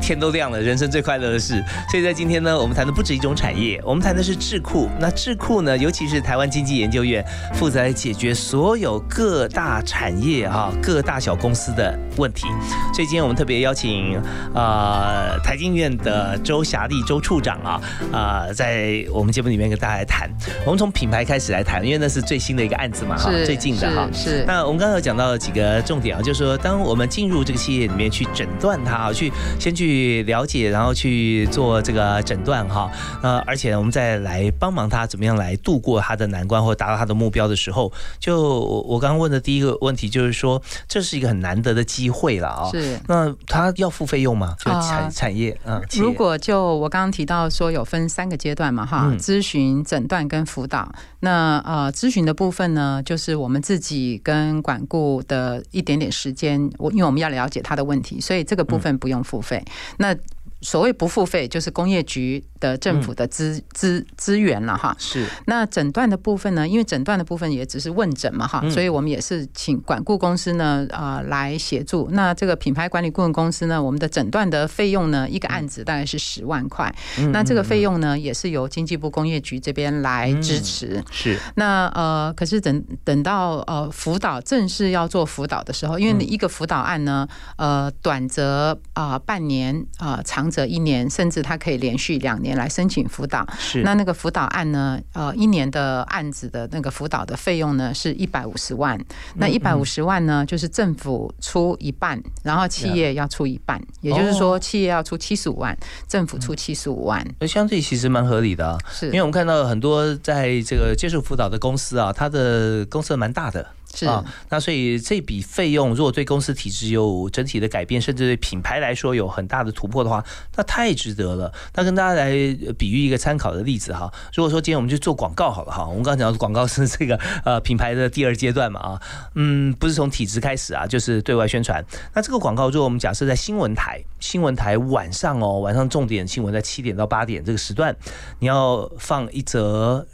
[0.01, 1.63] 天都亮了，人生最快乐的事。
[1.89, 4.89] 所以在今天呢，我们谈的不止一种产业，我们谈的是智库。
[4.99, 12.47] 那智库呢，尤其是台湾经济研究院，负责来解决所有各大产业哈、各大小公司的问题。
[12.93, 14.21] 所以今天我们特别邀请
[14.57, 17.79] 呃台经院的周霞丽周处长啊
[18.11, 20.27] 呃、在我们节目里面跟大家来谈。
[20.65, 24.09] 我们从品牌开始来谈，因为那是最新的一个案子嘛哈，最近的哈。
[24.11, 32.89] 是是那我们刚才有讲到几个重点啊，就是说，当我们进入这个企业里面去诊断它啊，去先去了解，然后去做这个诊断哈，
[33.21, 42.69] 呃，而且我们再来帮忙他怎么样来度过他的难关或达到他的目标的时候，就我我刚刚问的第一个问题就是说，这是一个很难得的机会了啊。
[42.71, 44.46] 是那他要付费用吗？
[44.57, 50.91] 就产、啊产业啊，如果就我刚刚提到说有分三个阶段嘛，哈，嗯咨询、诊断跟辅导。
[51.21, 59.63] 那呃，咨询的部分呢，就是我们自己跟管顾的一点点时间，我因为我们要了解他的问题，所以这个部分不用付费。
[59.97, 60.15] 那
[60.61, 64.95] 所谓不付费，就是工业局的政府的资资资源了哈。
[64.97, 66.67] 是那诊断的部分呢？
[66.67, 72.07] 因为诊断的部分也只是问诊嘛，哈，嗯所以我们也是请管顾公司呢，呃，来协助。
[72.11, 76.93] 那这个品牌管理顾问公司呢，我们的诊断的费用呢，一个案子大概是十万块。
[77.19, 81.03] 嗯那这个费用呢，也是由经济部工业局这边来支持。
[81.11, 93.47] 是那呃，可是等等到呃辅导正式要做辅导的时候，因为你一个辅导案呢，呃，短则啊、半年啊、长则一年，甚至他可以连续两年来申请辅导。
[93.57, 98.99] 是那那个辅导案呢，呃，一年的案子的那个辅导的费用呢是一百五十万。
[99.35, 107.25] 那一百五十万呢，就是政府出一半，然后企业要出一半，也就是说企业要出七十五万，政府出七十五万。
[107.39, 113.65] 那相对其实蛮合理的啊，是因为我们看到很多在这个接受辅导的公司啊，它的公司蛮大的。
[114.05, 120.23] 啊，那所以这笔费用如果对公司体制有整体的改变，甚至对品牌来说有很大的突破的话，
[120.55, 121.51] 那太值得了。
[121.73, 122.31] 那跟大家来
[122.77, 129.01] 比喻一个参考的例子哈，如果说今天我们去做广告好了哈，我们刚刚讲的广告是这个呃品牌的第二阶段嘛啊，
[129.35, 131.83] 嗯，不是从体制开始啊，就是对外宣传。
[132.13, 137.95] 那这个广告，如果我们假设在新闻台，新闻台晚上哦，晚上重点新闻在七点到八点这个时段，
[138.39, 140.05] 你要放一则。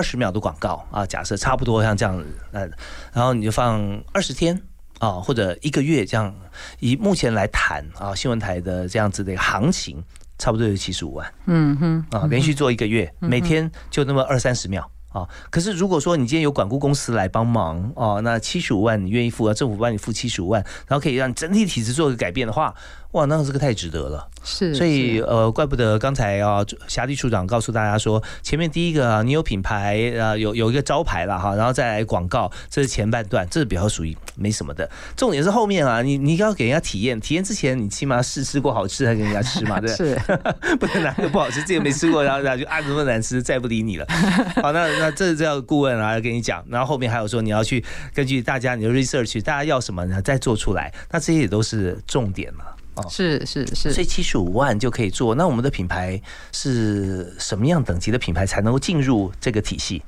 [0.00, 2.60] 二十秒的广告啊，假设差不多像这样，那
[3.12, 4.58] 然后你就放二十天
[4.98, 6.34] 啊，或者一个月这样，
[6.78, 10.02] 以目前来谈啊，新闻台的这样子的一个行情，
[10.38, 14.90] 差不多有七十五万嗯哼，啊，连续做一个月，每天就那么二三十秒。
[15.10, 22.72] 啊，可是如果说你今天有管顾公司来帮忙哦，那七十五万你愿意付啊，政府帮你付七十五万，然后可以让整体体制做个改变的话，
[23.12, 24.28] 哇，那这个太值得了。
[24.44, 34.88] 是，所以呃，怪不得刚才啊，霞地处长告诉大家说，前面第一个啊，你有品牌啊，有有一个招牌了哈，然后再来广告，这是前半段，这是比较属于没什么的。
[35.16, 40.14] 重点是后面啊，你你要给人家体验，体验之前你起码试吃过好吃才给人家吃嘛，对不对？
[40.70, 44.06] 是不能拿个不好吃，自己没吃过，然后然后就 啊怎么难吃，再不理你了。
[44.62, 47.84] 好，那那这这要顾问啊跟你讲，然后后面还有说你要去
[48.14, 52.64] 根据大家你的 research，大家要什么呢，再做出来，那这些也都是重点嘛。
[52.94, 55.34] 哦，是是是，所以七十五万就可以做。
[55.34, 56.20] 那我们的品牌
[56.52, 60.02] 是什么样等级的品牌才能够进入这个体系？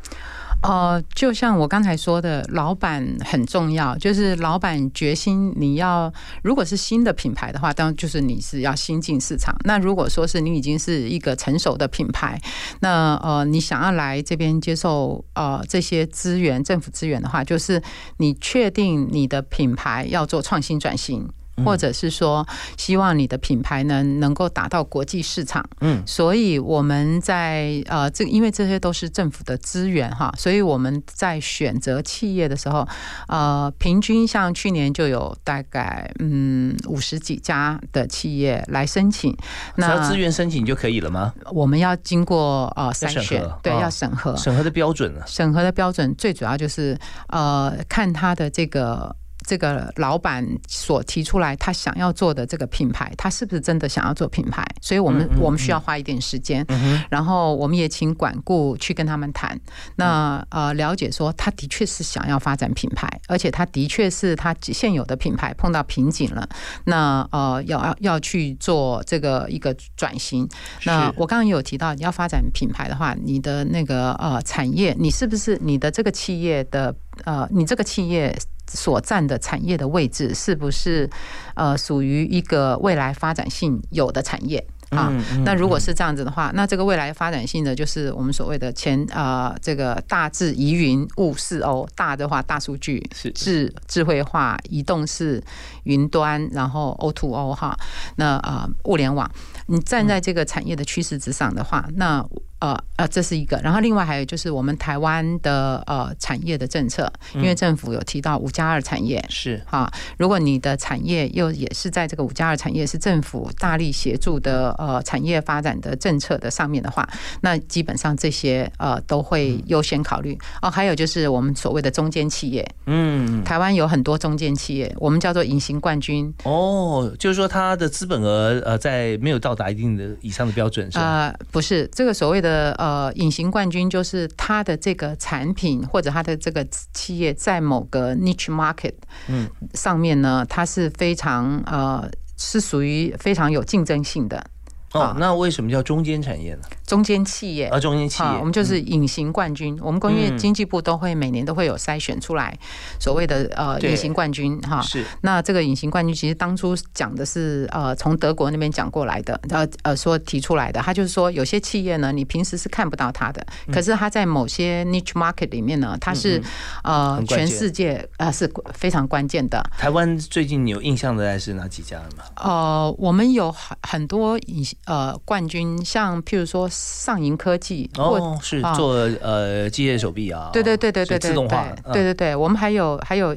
[0.63, 6.13] 呃，就像我刚才说的，老板很重要，就是老板决心你要，
[6.45, 9.53] 如果是新的品牌的话，当然就是你是要新进市场。
[9.65, 12.41] 那如果说是你已经是一个成熟的品牌，
[12.79, 17.83] 那呃，你想要来这边接受呃这些资源，政府资源的话，就是
[18.19, 21.29] 你确定你的品牌要做创新转型。
[21.65, 22.47] 或者是说，
[22.77, 32.87] 希望你的品牌呢能够达到国际市场，嗯，所以我们在呃这因为这些都是政府的资源哈，所以我们在选择企业的时候，
[33.29, 39.37] 呃，平均像去年就有大概嗯五十几家的企业来申请，
[39.77, 41.35] 只要那资源申请就可以了吗？
[41.53, 45.21] 我们要经过呃筛选，对，要审核，审核的标准呢？
[45.27, 46.99] 审核的标准最主要就是
[47.29, 49.15] 呃，看他的这个。
[49.45, 54.65] 这个老板所提出来他想要做的这个品牌，他是不是真的想要做品牌？
[54.81, 56.67] 所以我们嗯嗯我们需要花一点时间，
[57.11, 59.59] 然后我们也请管顾去跟他们谈，
[59.97, 66.49] 那呃了解说他的确是想要发展品牌，而且他的确是他现有的品牌碰到瓶颈了，
[66.85, 70.49] 那呃要要要去做这个一个转型。
[70.85, 76.95] 那我刚刚也有提到，你要发展品牌的话，你的那个呃产业，你是不是你的这个企业的
[77.25, 81.09] 呃，你这个企业所占的产业的位置，是不是
[81.55, 84.65] 呃属于一个未来发展性有的产业？
[84.91, 85.13] 啊。
[85.45, 95.43] 那如果是这样子的话，那这个未来发展性的就是我们所谓的前呃这个大智疑云物四 O，大的话大数据是智智慧化、移动式
[95.85, 97.77] 云端，然后 O to O 哈，
[98.17, 99.31] 那呃物联网，
[99.67, 102.23] 你站在这个产业的趋势之上的话，那
[102.63, 117.09] 呃呃，这是一个，然后另外还有就是我们台湾的呃产业的政策，因为政府有提到五加二产业，是哈，如果你的产业又也是在这个五加二产业是政府大力协助的呃产业发展的政策的上面的话，
[117.41, 120.71] 那基本上这些呃都会优先考虑哦。
[120.71, 126.33] 还有就是我们所谓的中间企业，嗯，台湾有很多中间企业，我们叫做隐形冠军。
[126.45, 131.03] 哦，就是说它的资本额呃在没有到达一定的以上的标准是吧？
[131.05, 138.95] 呃，不是这个所谓的呃隐形冠军，就是它的这个产品或者它的这个企业在某个 niche market
[139.29, 139.49] 嗯。
[139.75, 144.45] 上面呢，它是非常呃是属于非常有竞争性的
[144.93, 146.63] 哦，那为什么叫中间产业呢？
[146.87, 147.67] 中间企业。
[147.69, 149.79] 啊，中间企业，啊，我们就是隐形冠军。
[149.83, 152.57] 我们工业嗯经济部都会每年都会有筛选出来
[152.99, 154.83] 所谓的呃隐形冠军哈。
[154.83, 166.43] 是那这个隐形冠军其实当初讲的是呃从德国那边讲过来的，呃呃说提出来的，他就是说有些企业呢，你平时是看不到它的，嗯可是它在某些 niche market 里面呢，它是
[166.85, 169.63] 呃全世界呃是非常关键的。
[169.79, 172.25] 台湾最近你有印象的还是哪几家吗？
[172.37, 183.37] 呃，我们有很很多隐呃冠军，像譬如说上银科技，或哦，是啊做呃机械手臂啊，对对对对对对，自动化对对对，我们还有还有。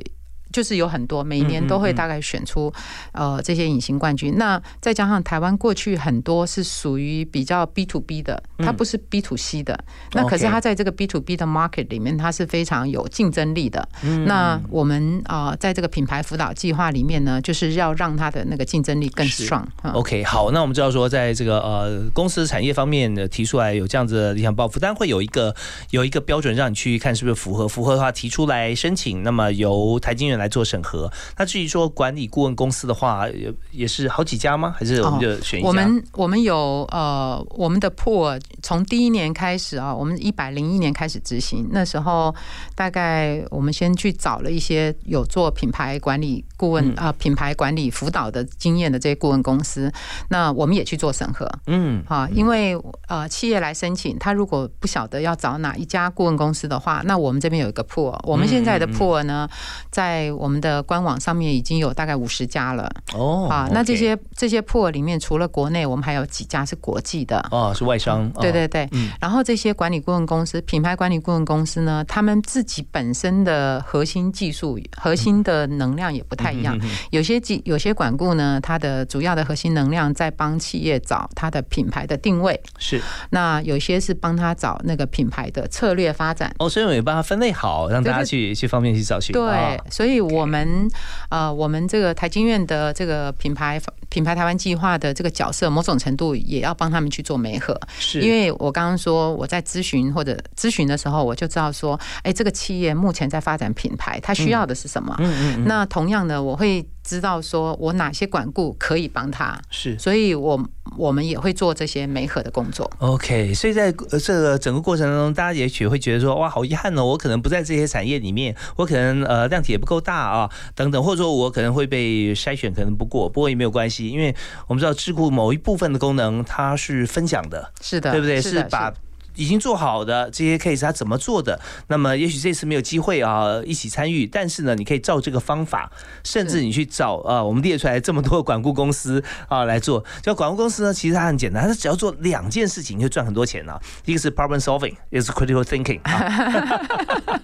[0.55, 2.71] 就是有很多，每年都会大概选出
[3.11, 4.37] 呃这些隐形冠军。
[4.37, 9.77] 那再加上台湾过去很多是属于比较 B to B 的，它嗯不是 B to C 的。
[10.13, 13.85] 那可是它在这个 B to B 的 market 里面，它是非常有竞争力的。
[14.03, 19.91] 嗯那我们啊、呃在这个品牌辅导计划里面呢，就是要让它的那个竞争力更是 strong 啊。
[19.91, 25.53] OK，好，那我们知道说，在这个呃公司产业方面呢，提出来有这样子的理想抱负，当然会有一个
[25.89, 31.11] 有一个标准让你去看是不是符合，符合的话提出来申请，那么由台经院来做审核。
[31.37, 34.75] 那至于说管理顾问公司的话，也也是好几家吗？
[34.77, 35.67] 还是我们就选一家？
[35.67, 42.33] 哦我们我们有呃，我们的 pool 从第一年开始啊，我们一百零一年开始执行，那时候
[42.73, 46.93] 大概我们先去找了一些有做品牌管理顾问嗯。
[46.95, 49.91] 啊、呃品牌管理辅导的经验的这些顾问公司，
[50.29, 51.49] 那我们也去做审核。
[51.67, 52.03] 嗯。
[52.07, 52.77] 啊，因为
[53.07, 58.95] 呃，企业来申请，他如果不晓得要找哪一家顾问公司的话，那我们这边有一个 pool，我们现在的嗯嗯嗯。
[58.95, 59.49] pool 呢，
[59.89, 62.91] 在我们的官网上面已经有大概五十家了。
[63.13, 67.45] 哦啊，那这些这些 pool 里面，除了国内，我们还有几家是国际的。
[67.51, 69.09] 哦是外商，哦对对对，嗯。
[69.19, 76.79] 然后这些管理顾问公司、品牌管理顾问公司呢，他们自己本身的核心技术、核心的能量也不太一样。
[77.11, 86.53] 有些机有些管顾呢，它的主要的核心能量在帮企业找它的品牌的定位，是那有些是帮他找那个品牌的策略发展。
[86.59, 89.33] 哦，所以我也帮他分类好，让大家对去去方便去找寻。
[89.33, 90.87] 对啊，所以我们
[91.29, 93.79] 呃，我们这个台经院的这个品牌
[94.15, 97.77] 品牌台湾计划的这个角色，某种程度也要帮他们去做媒合。
[97.99, 105.13] 是因为我刚刚说我在咨询或者咨询的时候，我就知道说，哎，这个企业目前在发展品牌，它需要的是什么？
[105.19, 110.59] 嗯嗯嗯那同样的，我会知道说我哪些管顾可以帮他，是所以我
[110.97, 112.91] 我们也会做这些媒合的工作。
[112.97, 124.35] OK，所以在呃这个整个过程当中，大家也许会觉得说，哇，好遗憾哦，我可能不在这些产业里面，我可能呃量体也不够大啊，等等，或者说我可能会被筛选，可能不过，不过也没有关系，因为
[124.65, 128.41] 我们知道智库某一部分的功能它是分享的，是的，对不对？
[128.41, 128.91] 是的把。
[129.35, 131.59] 已经做好的这些 case，他怎么做的？
[131.87, 135.91] 那么也许这次没有机会啊，一起参与，但是呢，你可以照这个方法，
[136.23, 140.03] 甚至你去找啊，我们列出来这么多管顾公司啊来做。
[140.21, 143.79] 就管顾公司呢，其实它很简单，它只要做两件事情就赚很多钱了。
[144.05, 146.75] 一个是 problem solving，一个是 critical thinking 啊。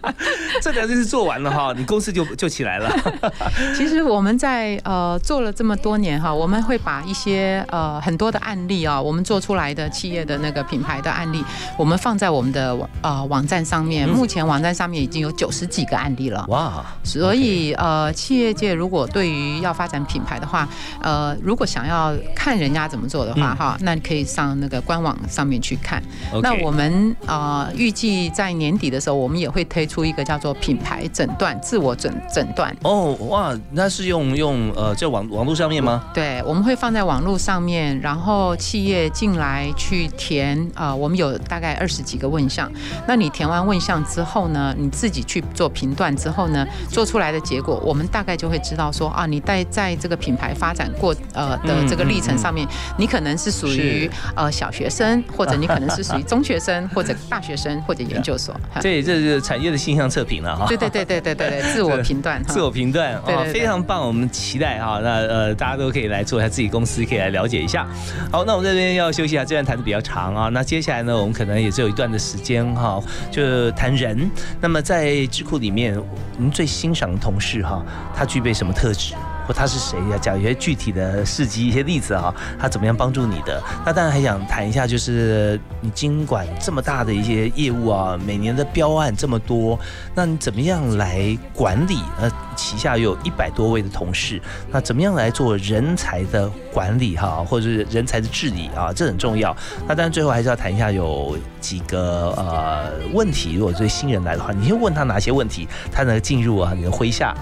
[0.62, 2.92] 这两件事做完了哈，你公司就就起来了。
[3.76, 11.44] 其实我们在呃做了这么多年哈，我们会把一些呃很多的案例啊，我们做出来的企业的那个品牌的案例，
[11.82, 14.08] 我们放在我们的网呃网站上面。
[14.08, 16.46] 目前网站上面已经有九十几个案例了。
[16.50, 16.86] 哇！
[17.04, 20.70] 所以呃，企业界如果对于要发展品牌的话，
[21.02, 26.00] 呃，如果想要看人家怎么做的话，嗯哈、那你可以上那个官网上面去看。
[26.44, 32.76] 那我们呃预计在年底的时候，我们也会推出一个叫做品牌诊断、自我诊诊断。
[32.84, 36.04] 哦哇，那是用用呃在网网络上面吗？
[36.14, 42.72] 对，我们会放在网络上面，然后企业进来去填啊、呃我们有大概概二十几个问项。
[43.08, 52.68] 那你填完问项之后呢，你自己去做评断之后呢，做出来的结果，我们大概就会知道说啊，你在在这个品牌发展过呃的这个历程上面，
[52.98, 58.54] 你可能是属于呃小学生，或者你可能是属于中学生，或者大学生，或者研究所。
[58.74, 60.66] 哈 这这是产业的性象测评了哈。
[60.68, 62.54] 对对对对对对对，自我评断哈。
[62.54, 65.00] 自我评断非常棒，我们期待哈。
[65.02, 67.88] 那呃，大家都可以来做一下自己公司，可以来了解一下。
[68.32, 70.50] 好，那我们这边要休息一下，这段谈的比较长啊。
[70.50, 73.02] 那接下来呢，我们可能也只有一段的时间哈，
[73.32, 74.30] 就谈人。
[74.60, 75.98] 那么在智库里面，
[76.38, 77.84] 您最欣赏的同事哈，
[78.16, 79.14] 他具备什么特质？
[79.54, 80.18] 他是谁呀？
[80.22, 83.62] 讲一些具体的事迹、一些例子啊，他怎么样帮助你的？
[83.86, 89.80] 那当然还想谈一下，就是你经管这么大的一些业务啊，每年的标案这么多，
[90.16, 92.00] 那你怎么样来管理？
[92.20, 94.42] 呃，旗下有一百多位的同事，
[94.72, 98.92] 那怎么样来做人才的管理哈，或者是人才的治理啊？
[98.94, 99.56] 这很重要。
[99.88, 107.36] 那当然最后还是要谈一下有几个呃问题，如果对新人来的话，你先问他哪些问题，他能进入啊你的麾下，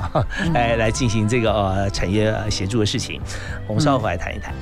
[0.53, 3.19] 来来进行这个呃产业协助的事情。
[3.67, 4.55] 我们稍后回来谈一谈。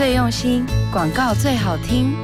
[0.00, 2.14] 最用心，广告最好听。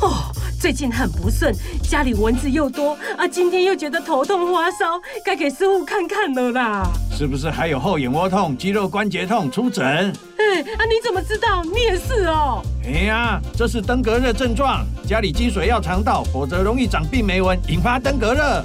[0.00, 0.30] 哦，
[0.60, 1.52] 最近很不顺，
[1.82, 6.88] 家里蚊子又多啊，今天又觉得头痛发烧，该给师傅看看了啦。
[7.10, 9.50] 是不是还有后眼窝痛、肌肉关节痛？
[9.50, 9.84] 出诊。
[9.84, 11.64] 哎，啊，你怎么知道？
[11.64, 12.62] 你也是哦。
[12.84, 18.62] 哎呀，这是登革热症状，家里积水要肠道，否则容易长病媒蚊，引发登革热。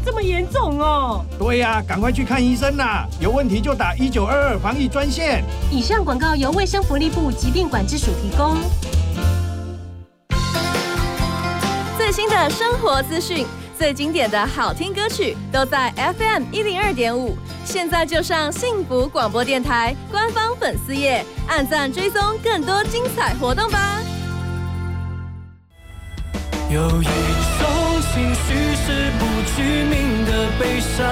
[0.00, 1.24] 啊，这么严重哦！
[1.38, 3.06] 对呀、赶快去看医生啦！
[3.20, 5.44] 有问题就打一九二二防疫专线。
[5.70, 8.56] 以上广告由卫生福利部疾病管制署提供。
[11.98, 13.46] 最新的生活资讯，
[13.78, 17.36] 最经典的好听歌曲，都在 FM 一零二点五。
[17.64, 24.00] 现在就上幸福广播电台官方粉丝页，按赞追踪更多精彩活动吧。
[26.72, 27.10] 有一种
[28.12, 29.26] 情绪是不
[29.56, 29.89] 具名的
[31.00, 31.08] 悲伤，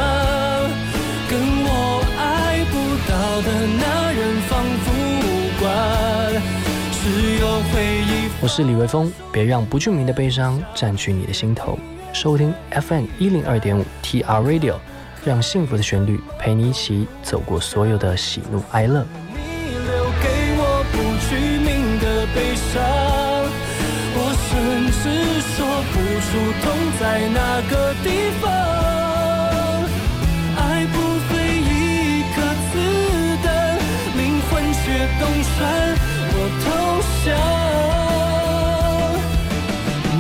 [1.31, 2.77] 跟我爱不
[3.09, 3.49] 到的
[3.81, 4.53] 那人仿
[4.85, 4.87] 佛
[5.25, 5.27] 无
[5.59, 5.65] 关，
[6.93, 7.01] 只
[7.41, 7.73] 有回
[8.05, 8.29] 忆。
[8.43, 11.79] 我是李维峰，别让不具名的悲伤占据你的心头。
[12.13, 14.75] 收听 FM 一零二点五 TR Radio，
[15.25, 19.07] 让幸福的旋律陪你一起走过所有的喜怒哀乐。
[19.35, 20.29] 留给
[20.59, 22.83] 我不具名的悲伤，
[24.15, 24.53] 我甚
[24.93, 25.57] 至说
[25.93, 25.97] 不
[26.29, 26.31] 出
[26.61, 26.67] 痛
[27.01, 27.39] 在哪
[27.71, 28.07] 个地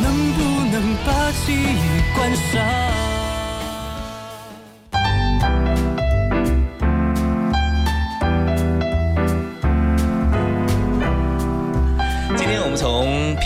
[0.02, 0.38] 能不
[0.72, 3.07] 能把记忆关上？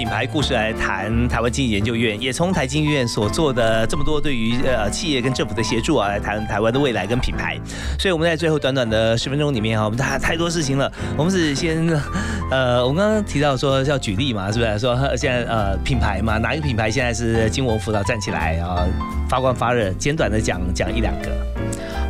[0.03, 7.57] 品牌故事来谈台湾经济研究院，也从台经院所做的这么多对于呃企业跟政府的协助啊，来谈台湾的未来跟品牌。
[8.01, 10.91] 所以我们在最后短短的十分钟里面啊，我们谈太多事情了。
[11.17, 11.89] 我们是先
[12.51, 14.77] 呃，我们刚刚提到说要举例嘛，是不是？
[14.81, 18.85] 说现在呃品牌嘛，哪一个品牌现在是金文辅导站起来啊，
[19.31, 19.89] 发光发热？
[19.93, 21.52] 简短的讲讲一两个。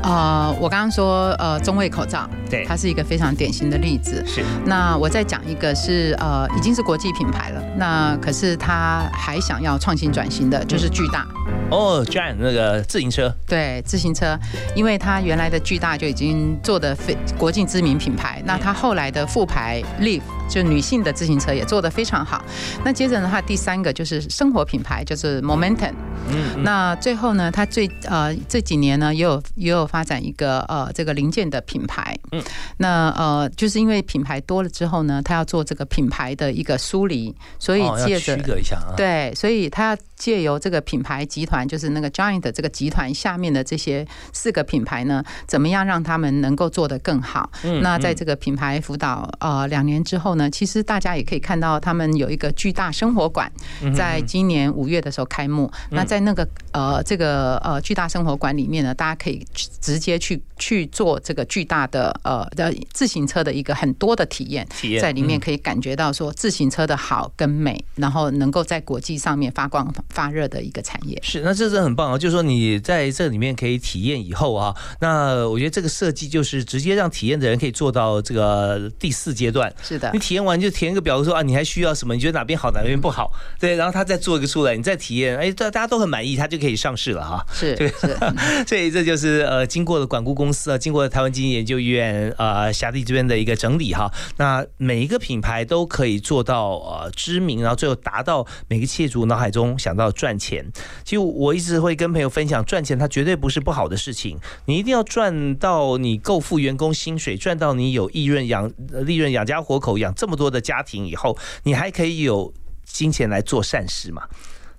[0.02, 4.22] 呃，我刚刚说呃中卫口罩，对它是一个非常典型的例子。
[4.26, 11.26] 是，那我再讲一个是呃已经是国际品牌了，那可是它还想要创新转型的，就是巨大。
[11.70, 14.38] 哦，Giant 那个自行车，对自行车，
[14.74, 20.20] 因为它原来的巨大就已经做的非国际知名品牌，那它后来的副牌 Live
[20.52, 22.44] 就女性的自行车也做得非常好。
[22.84, 25.94] 那接着的话第三个就是生活品牌，就是 Momentum。
[26.28, 32.16] 嗯，那最后呢，它最呃这几年呢，也有也有发展一个呃这个零件的品牌。
[32.32, 32.42] 嗯，
[32.76, 47.50] 那呃就是因为品牌多了之后呢，它要做这个品牌的一个梳理，所以借着、区隔一下啊对，所以它要借由这个品牌集团，就是那个 Giant 的这个集团下面的这些四个品牌呢，怎么样让他们能够做得更好？
[47.64, 53.50] 嗯那在嗯这个品牌辅导呃两年之后呢，其实大家也可以看到他们有一个巨大生活馆
[53.94, 55.70] 在今年五月的时候开幕。
[55.90, 71.18] 嗯那在那个呃这个呃巨大生活馆里面呢，大家可以去直接去去做这个巨大的呃的自行车的一个很多的体验，体验在里面嗯可以感觉到说自行车的好跟美，然后能够在国际上面发光发热的一个产业。
[71.22, 72.18] 是，那这是很棒啊！
[72.18, 79.72] 就是说你在这里面可以体验以后啊，那我觉得这个设计就是直接让体验的人可以做到这个第四阶段。
[79.82, 82.14] 是的你体验完就填一个表格说啊，你还需要什么？
[82.14, 83.30] 你觉得哪边好，哪边不好？
[83.58, 87.46] 对，然后他再做一个出来，你再体验，哎，大大家都很满意，他就可以上市了哈。
[87.52, 88.16] 是 对是，
[88.66, 100.64] 所以这就是呃，经过了管顾公司啊，经过了台湾经济研究院呃辖地这边的一个整理哈，那每一个品牌都可以做到呃知名，然后最后达到每个企业主脑海中想到赚钱。
[101.04, 112.52] 其实我一直会跟朋友分享，赚钱它绝对不是不好的事情，你一定要赚到你够付员工薪水，赚到你有利润养呃利润养家活口，养这么多的家庭以后，你还可以有
[112.84, 114.22] 金钱来做善事嘛。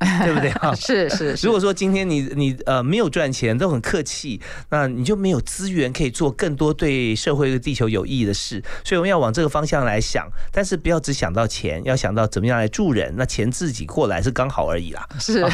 [0.22, 0.76] 对不对啊？
[0.76, 8.62] 是是是如果说今天你你呃没有赚钱，都很客气，那你就没有资源可以做更多对社会和地球有意义的事。
[8.84, 13.14] 所以我们要往这个方向来想，但是不要只想到钱，要想到怎么样来助人。
[13.16, 15.08] 那钱自己过来是刚好而已啦。
[15.22, 15.46] 是。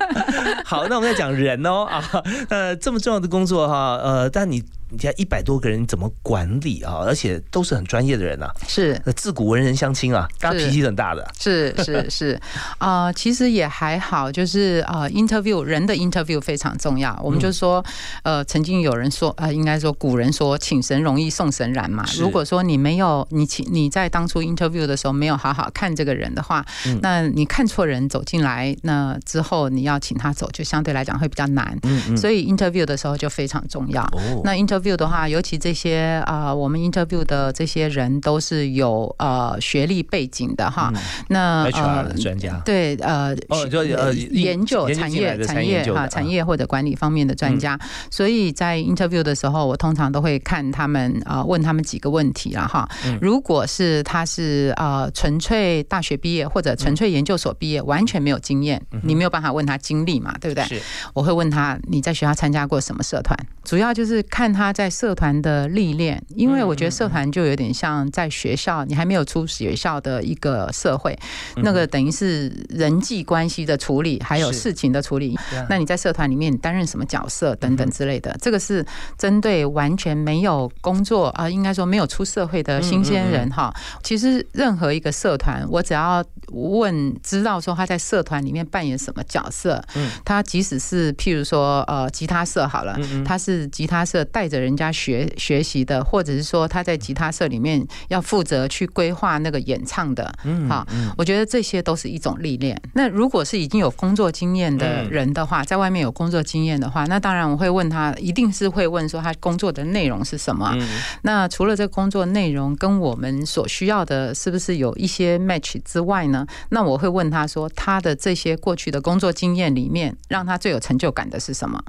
[0.64, 2.02] 好，那我们在讲人哦啊，
[2.48, 6.96] 呃，这么重要的工作哈，呃，但你你家一百多个人怎么管理啊？
[7.06, 11.26] 而且都是很专业的人啊，是自古文人相亲啊，大家脾气很大的。
[11.40, 12.40] 是是是，
[12.78, 17.18] 呃，其实也还好，就是呃，interview 人的 interview 非常重要。
[17.24, 17.82] 我们就说，
[18.22, 22.04] 呃，曾经有人说，呃，应该说古人说，请神容易送神难嘛。
[22.18, 31.78] 如果说你没有你请你在当初 interview 的时候没有好好看这个人的话，嗯那你看错人走进来，那之后你要请他走，就相对来讲会比较难。
[31.84, 34.02] 嗯嗯所以 interview 的时候就非常重要。
[34.12, 40.92] 哦那 interview 的话，尤其这些啊、呃我们 interview 的这些人都是有呃学历背景的哈。
[41.28, 42.60] 那 HR 的专家。
[42.64, 46.06] 对呃哦就呃研究产业产业啊。
[46.08, 47.78] 产业或者管理方面的专家，
[48.10, 52.88] 所以在 interview 的时候，我通常都会看他们呃问他们几个问题了哈。
[53.06, 53.18] 嗯。
[53.20, 60.64] 如果是他是呃纯粹大学毕业或者纯粹研究所毕业，完全没有经验，你没有办法问他经历嘛，对不对？
[60.64, 60.80] 是。
[61.14, 71.18] 我会问他你在学校参加过什么社团，主要就是看他在社团的历练，因为我觉得社团就有点像在学校，你还没有出学校的一个社会，
[71.56, 71.62] 嗯。
[71.62, 75.38] 那个等于是人际关系的处理，还有事情的处理。
[75.68, 78.84] 那你在社团里面你担任什么角色等嗯等之类的，这个是
[79.18, 83.74] 针对完全没有工作啊、应该说没有出社会的新鲜人嗯哈。
[84.02, 90.10] 其实任何一个社团，我只要问知道说他在社团里面扮演什么角色，嗯。
[90.24, 102.80] 他即使是譬如说呃吉他社好了他是吉他社带着人家学学习的，或者是说他在吉他社里面要负责去规划那个演唱的，嗯好嗯，我觉得这些都是一种历练。
[102.94, 110.70] 那如果是已经有工作经验的人的话，在外面有工作经验的话，那当然我会问他，一定是会问说他工作的内容是什么。
[110.74, 110.86] 嗯
[111.22, 116.46] 那除了这个工作内容跟我们所需要的，是不是有一些 match 之外呢？
[116.68, 121.82] 那我会问他说，他的这些过去的工作经验里面，让他最有成就感的是什么？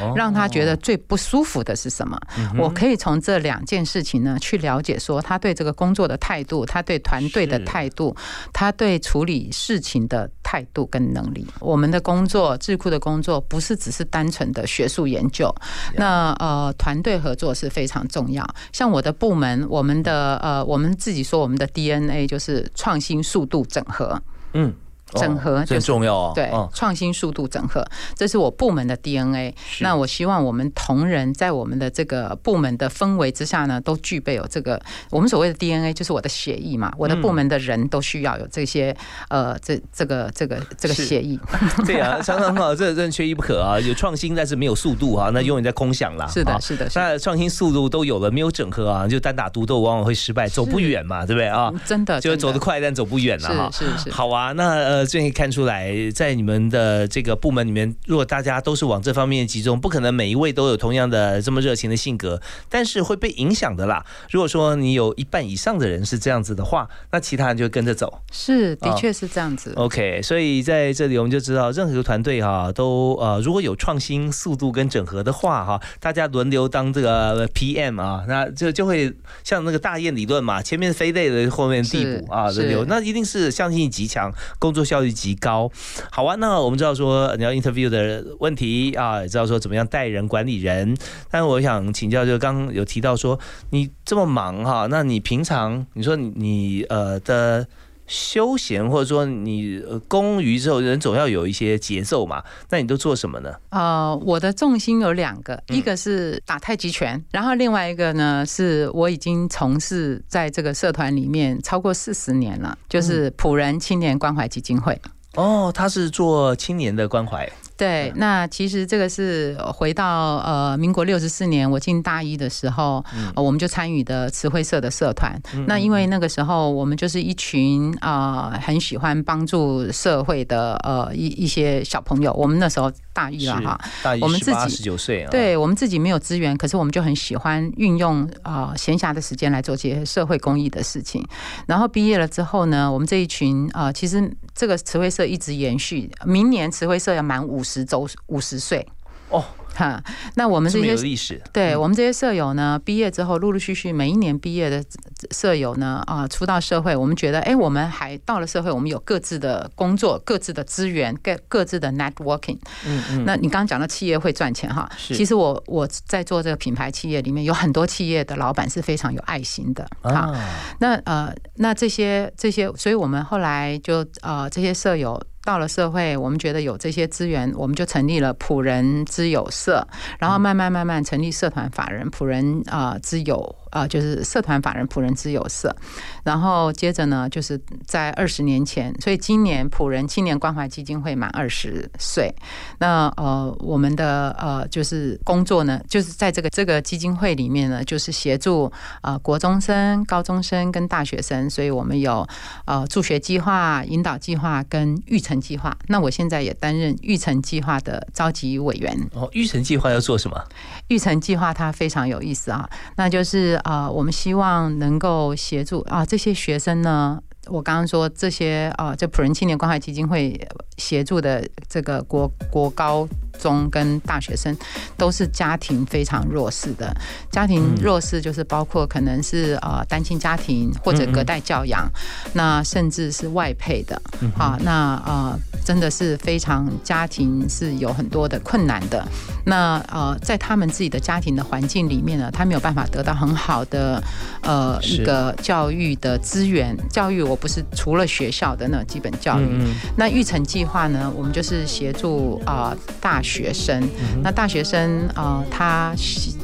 [0.00, 2.18] 哦让他觉得最不舒服的是什么？
[2.58, 8.14] 我可以从这两件事情呢去了解，说他对这个工作的态度，他对团队的态度，
[8.52, 11.46] 他对处理事情的态度跟能力。
[11.60, 15.54] 我们的工作，智库的工作不是只是单纯的学术研究，
[15.94, 18.46] 那呃团队合作是非常重要。
[18.72, 24.20] 像我的部门，我们的呃我们自己说我们的 DNA 就是创新、速度、整合。
[24.54, 24.74] 嗯。
[25.20, 26.32] 整合这很重要哦。
[26.34, 27.84] 对嗯，创新速度整合，
[28.16, 29.54] 这是我部门的 DNA。
[29.80, 36.92] 那我希望我们同仁在我们的这个部门的氛围之下呢，都具备有这个我们所谓的 DNA，就是我的协议嘛。
[36.96, 38.94] 我的部门的人都需要有这些
[39.28, 41.38] 呃，这这个这个这个是血液。
[41.86, 43.78] 对啊，常常啊，这这缺一不可啊。
[43.80, 46.26] 有创新，但是没有速度啊，那永远在空想啦。
[46.28, 51.72] 是的啊是的那创新速度都有了，没有整合啊，就单打独斗，往往会失败，走不远嘛，对不对啊？
[51.84, 53.70] 真的就是走得快，但走不远了哈。
[53.72, 64.04] 是是是好啊，那呃，这可以看出来，在你们的这个部门里面，如果大家都是往这方面集中，不可能每一位都有同样的这么热情的性格，但是会被影响的啦。
[64.30, 68.20] 如果说你有一半以上的人是这样子的话，那其他人就跟着走。
[68.30, 69.72] 是，的啊确是这样子。
[69.76, 79.12] OK，所以在这里我们就知道，任何一个团队哈、都呃如果有创新、速度跟整合的话哈、大家轮流当这个 PM 啊，那就就会
[79.44, 85.70] 像那个大雁理论嘛，前面飞累了，后面递补啊，轮流，那一定是向心力极强，工作效效率极高。
[86.10, 90.94] 好啊，那我们知道说你要 interview 的问题啊，也知道说怎么样带人、管理人，
[91.30, 93.38] 但我想请教，就刚刚有提到说
[93.70, 97.66] 你这么忙哈、那你平常你说你你呃的。
[98.06, 102.42] 休闲或者说你呃工余之后，人总要有一些节奏嘛。
[102.70, 103.52] 那你都做什么呢？
[103.70, 115.00] 呃，我的重心有两个，嗯一个是打太极拳，然后另外一个呢是我已经从事在这个社团里面超过四十年了，就是普仁青年关怀基金会。
[115.34, 117.50] 哦，他是做青年的关怀。
[117.82, 123.04] 对，那其实这个是回到呃民国六十四年我进大一的时候，
[123.34, 125.36] 呃我们就参与的词汇社的社团。
[125.52, 125.64] 嗯。
[125.66, 134.14] 那因为那个时候我们就是一群啊、呃很喜欢帮助社会的呃一一些小朋友，我们那时候大一了哈，大。
[134.14, 135.30] 一我们自18己19岁啊。
[135.30, 141.26] 对我们自己没有资源，可是我们就很喜欢运用啊闲暇的时间来做这些社会公益的事情。
[141.66, 148.86] 然后毕业了之后呢，我们这一群啊、呃其实这个词汇社一直延续，明年词汇社要满五十周五十岁
[149.30, 149.44] 哦。
[149.74, 150.04] 哈，
[150.34, 154.84] 那我们这些有历史，对我们这些舍友呢，毕业之后陆陆续续每一年毕业的
[155.30, 162.58] 舍友呢，啊、出到社会，我们觉得，哎，我们还到了社会，我们有各自的工作、各自的资源、各各自的 networking。
[162.86, 170.10] 嗯嗯那你刚刚讲到企业会赚钱哈，其实我我在做这个品牌企业里面，有很多企业的老板是非常有爱心的哈。
[170.10, 170.50] 啊，
[170.80, 179.86] 那呃，那这些这些，所以我们后来就呃，这些舍友到了社会，我们觉得有这些资源，我们就成立了普仁之友社，
[180.18, 185.74] 然后慢慢慢慢成立社团法人普仁啊之友啊，就是社团法人普仁之友社，
[186.22, 192.32] 然后接着呢，就是在二十年前，所以今年普仁青年关怀基金会满二十岁，
[192.78, 198.70] 那呃，我们的呃就是工作呢，就是在这个这个基金会里面呢，就是协助
[199.00, 202.26] 呃国中生、高中生跟大学生，所以我们有
[202.66, 205.76] 呃助学计划、引导计划跟育成计划。
[205.88, 208.96] 那我现在也担任育成计划的召集委员。
[209.14, 210.42] 哦，育成计划要做什么？
[210.88, 217.20] 育成计划它非常有意思啊，那就是呃，我们希望能够协助啊这些学生呢。
[217.48, 220.38] 我刚刚说这些啊，这普仁青年关怀基金会
[220.78, 223.06] 协助的这个国国高
[223.38, 224.56] 中跟大学生，
[224.96, 226.94] 都是家庭非常弱势的。
[227.30, 231.90] 家庭弱势就是包括可能是呃单亲家庭或者隔代教养，
[232.32, 234.00] 那甚至是外配的
[234.38, 239.04] 啊，那呃真的是非常家庭是有很多的困难的。
[239.44, 244.00] 那呃，在他们自己的家庭的环境里面呢，他没有办法得到很好的
[244.42, 246.76] 呃一个教育的资源。
[246.88, 253.82] 教育我不是除了学校的那种基本教育，嗯嗯那育成计划呢，我们就是协助啊、呃大学生。
[254.22, 255.94] 那大学生啊、呃他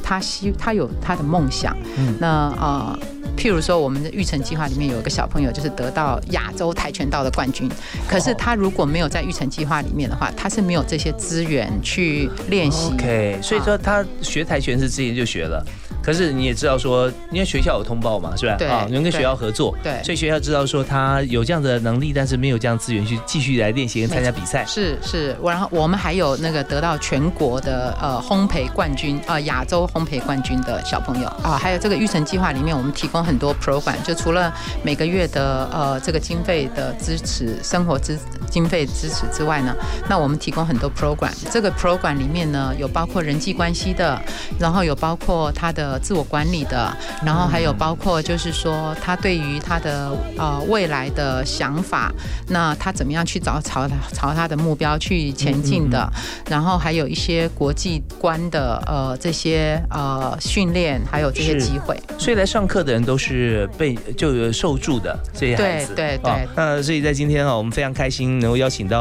[0.03, 2.27] 他希他有他的梦想，嗯那
[2.59, 2.99] 呃。
[3.37, 7.69] 譬如说，我们的育成计划里面有一个小朋友，就是得到亚洲跆拳道的冠军。
[8.05, 12.91] 可是他如果没有在育成计划里面的话，他是没有这些资源去练习。
[12.91, 15.65] OK，所以说他学跆拳是之前就学了，
[16.01, 18.55] 可是你也知道说，因为学校有通报嘛，是吧？
[18.57, 24.65] 对啊，能跟学校合作，对所以学校知道说他有这样的能力，但是没有这样资源去继续来练习跟参加比赛。
[24.65, 34.51] 是是，我然后我们还有那个得到全国的呃烘焙冠军啊，亚、洲烘焙冠军的小朋友啊，还有这个育成计划里面，我们提供很多 program，就除了
[34.83, 38.17] 每个月的呃这个经费的支持，生活支
[38.49, 39.75] 经费支持之外呢，
[40.09, 41.31] 那我们提供很多 program。
[41.51, 44.19] 这个 program 里面呢，有包括人际关系的，
[44.59, 46.91] 然后有包括他的自我管理的，
[47.25, 52.11] 然后还有包括就是说他对于他的呃未来的想法，
[52.47, 56.09] 那他怎么样去找朝朝他的目标去前进的，
[56.49, 61.99] 然后还有一些国际观的呃这些呃训练，还有这些机会。
[62.17, 66.31] 所以来上课的人都是被就有受助的这些孩子，对对对。
[66.31, 68.99] 啊那所以在今天啊，我们非常开心能够邀请到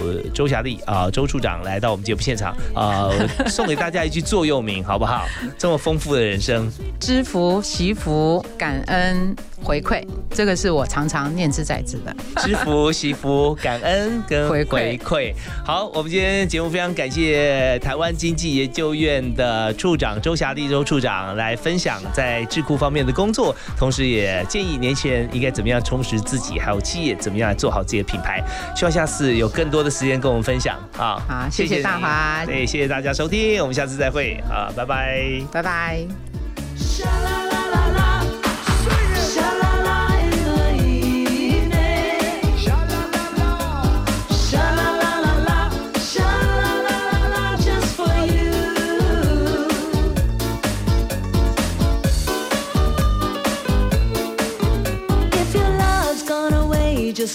[0.00, 3.08] 呃周霞丽啊周处长来到我们节目现场啊，
[3.46, 5.26] 送给大家一句座右铭好不好？
[5.58, 12.14] 这么丰富的人生，知福、惜福、感恩、回馈，这个是我常常念之在之的。
[12.36, 15.34] 知福、惜福、感恩跟回回馈。
[15.64, 28.42] 好，我们今天节目非常感谢台湾经济研究院的处长周霞丽周处长来分享在智库方面的工作，同时也建议年轻人应该怎么样充实自己，还有企业怎么样来做好自己的品牌。
[28.74, 31.20] 希望下次有更多的时间跟我们分享啊！
[31.28, 36.09] 好，谢谢大你华，对，谢谢大家收听，我们下次再会啊，拜拜，拜拜。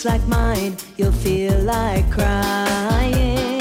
[0.06, 3.60] Like mine, you'll feel like crying.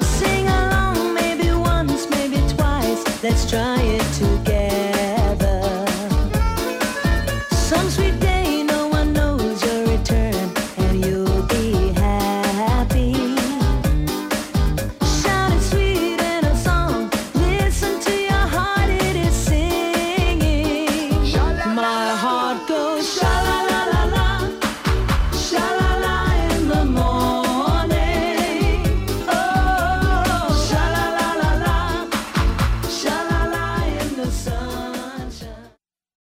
[0.00, 3.22] Sing along, maybe once, maybe twice.
[3.22, 4.01] Let's try it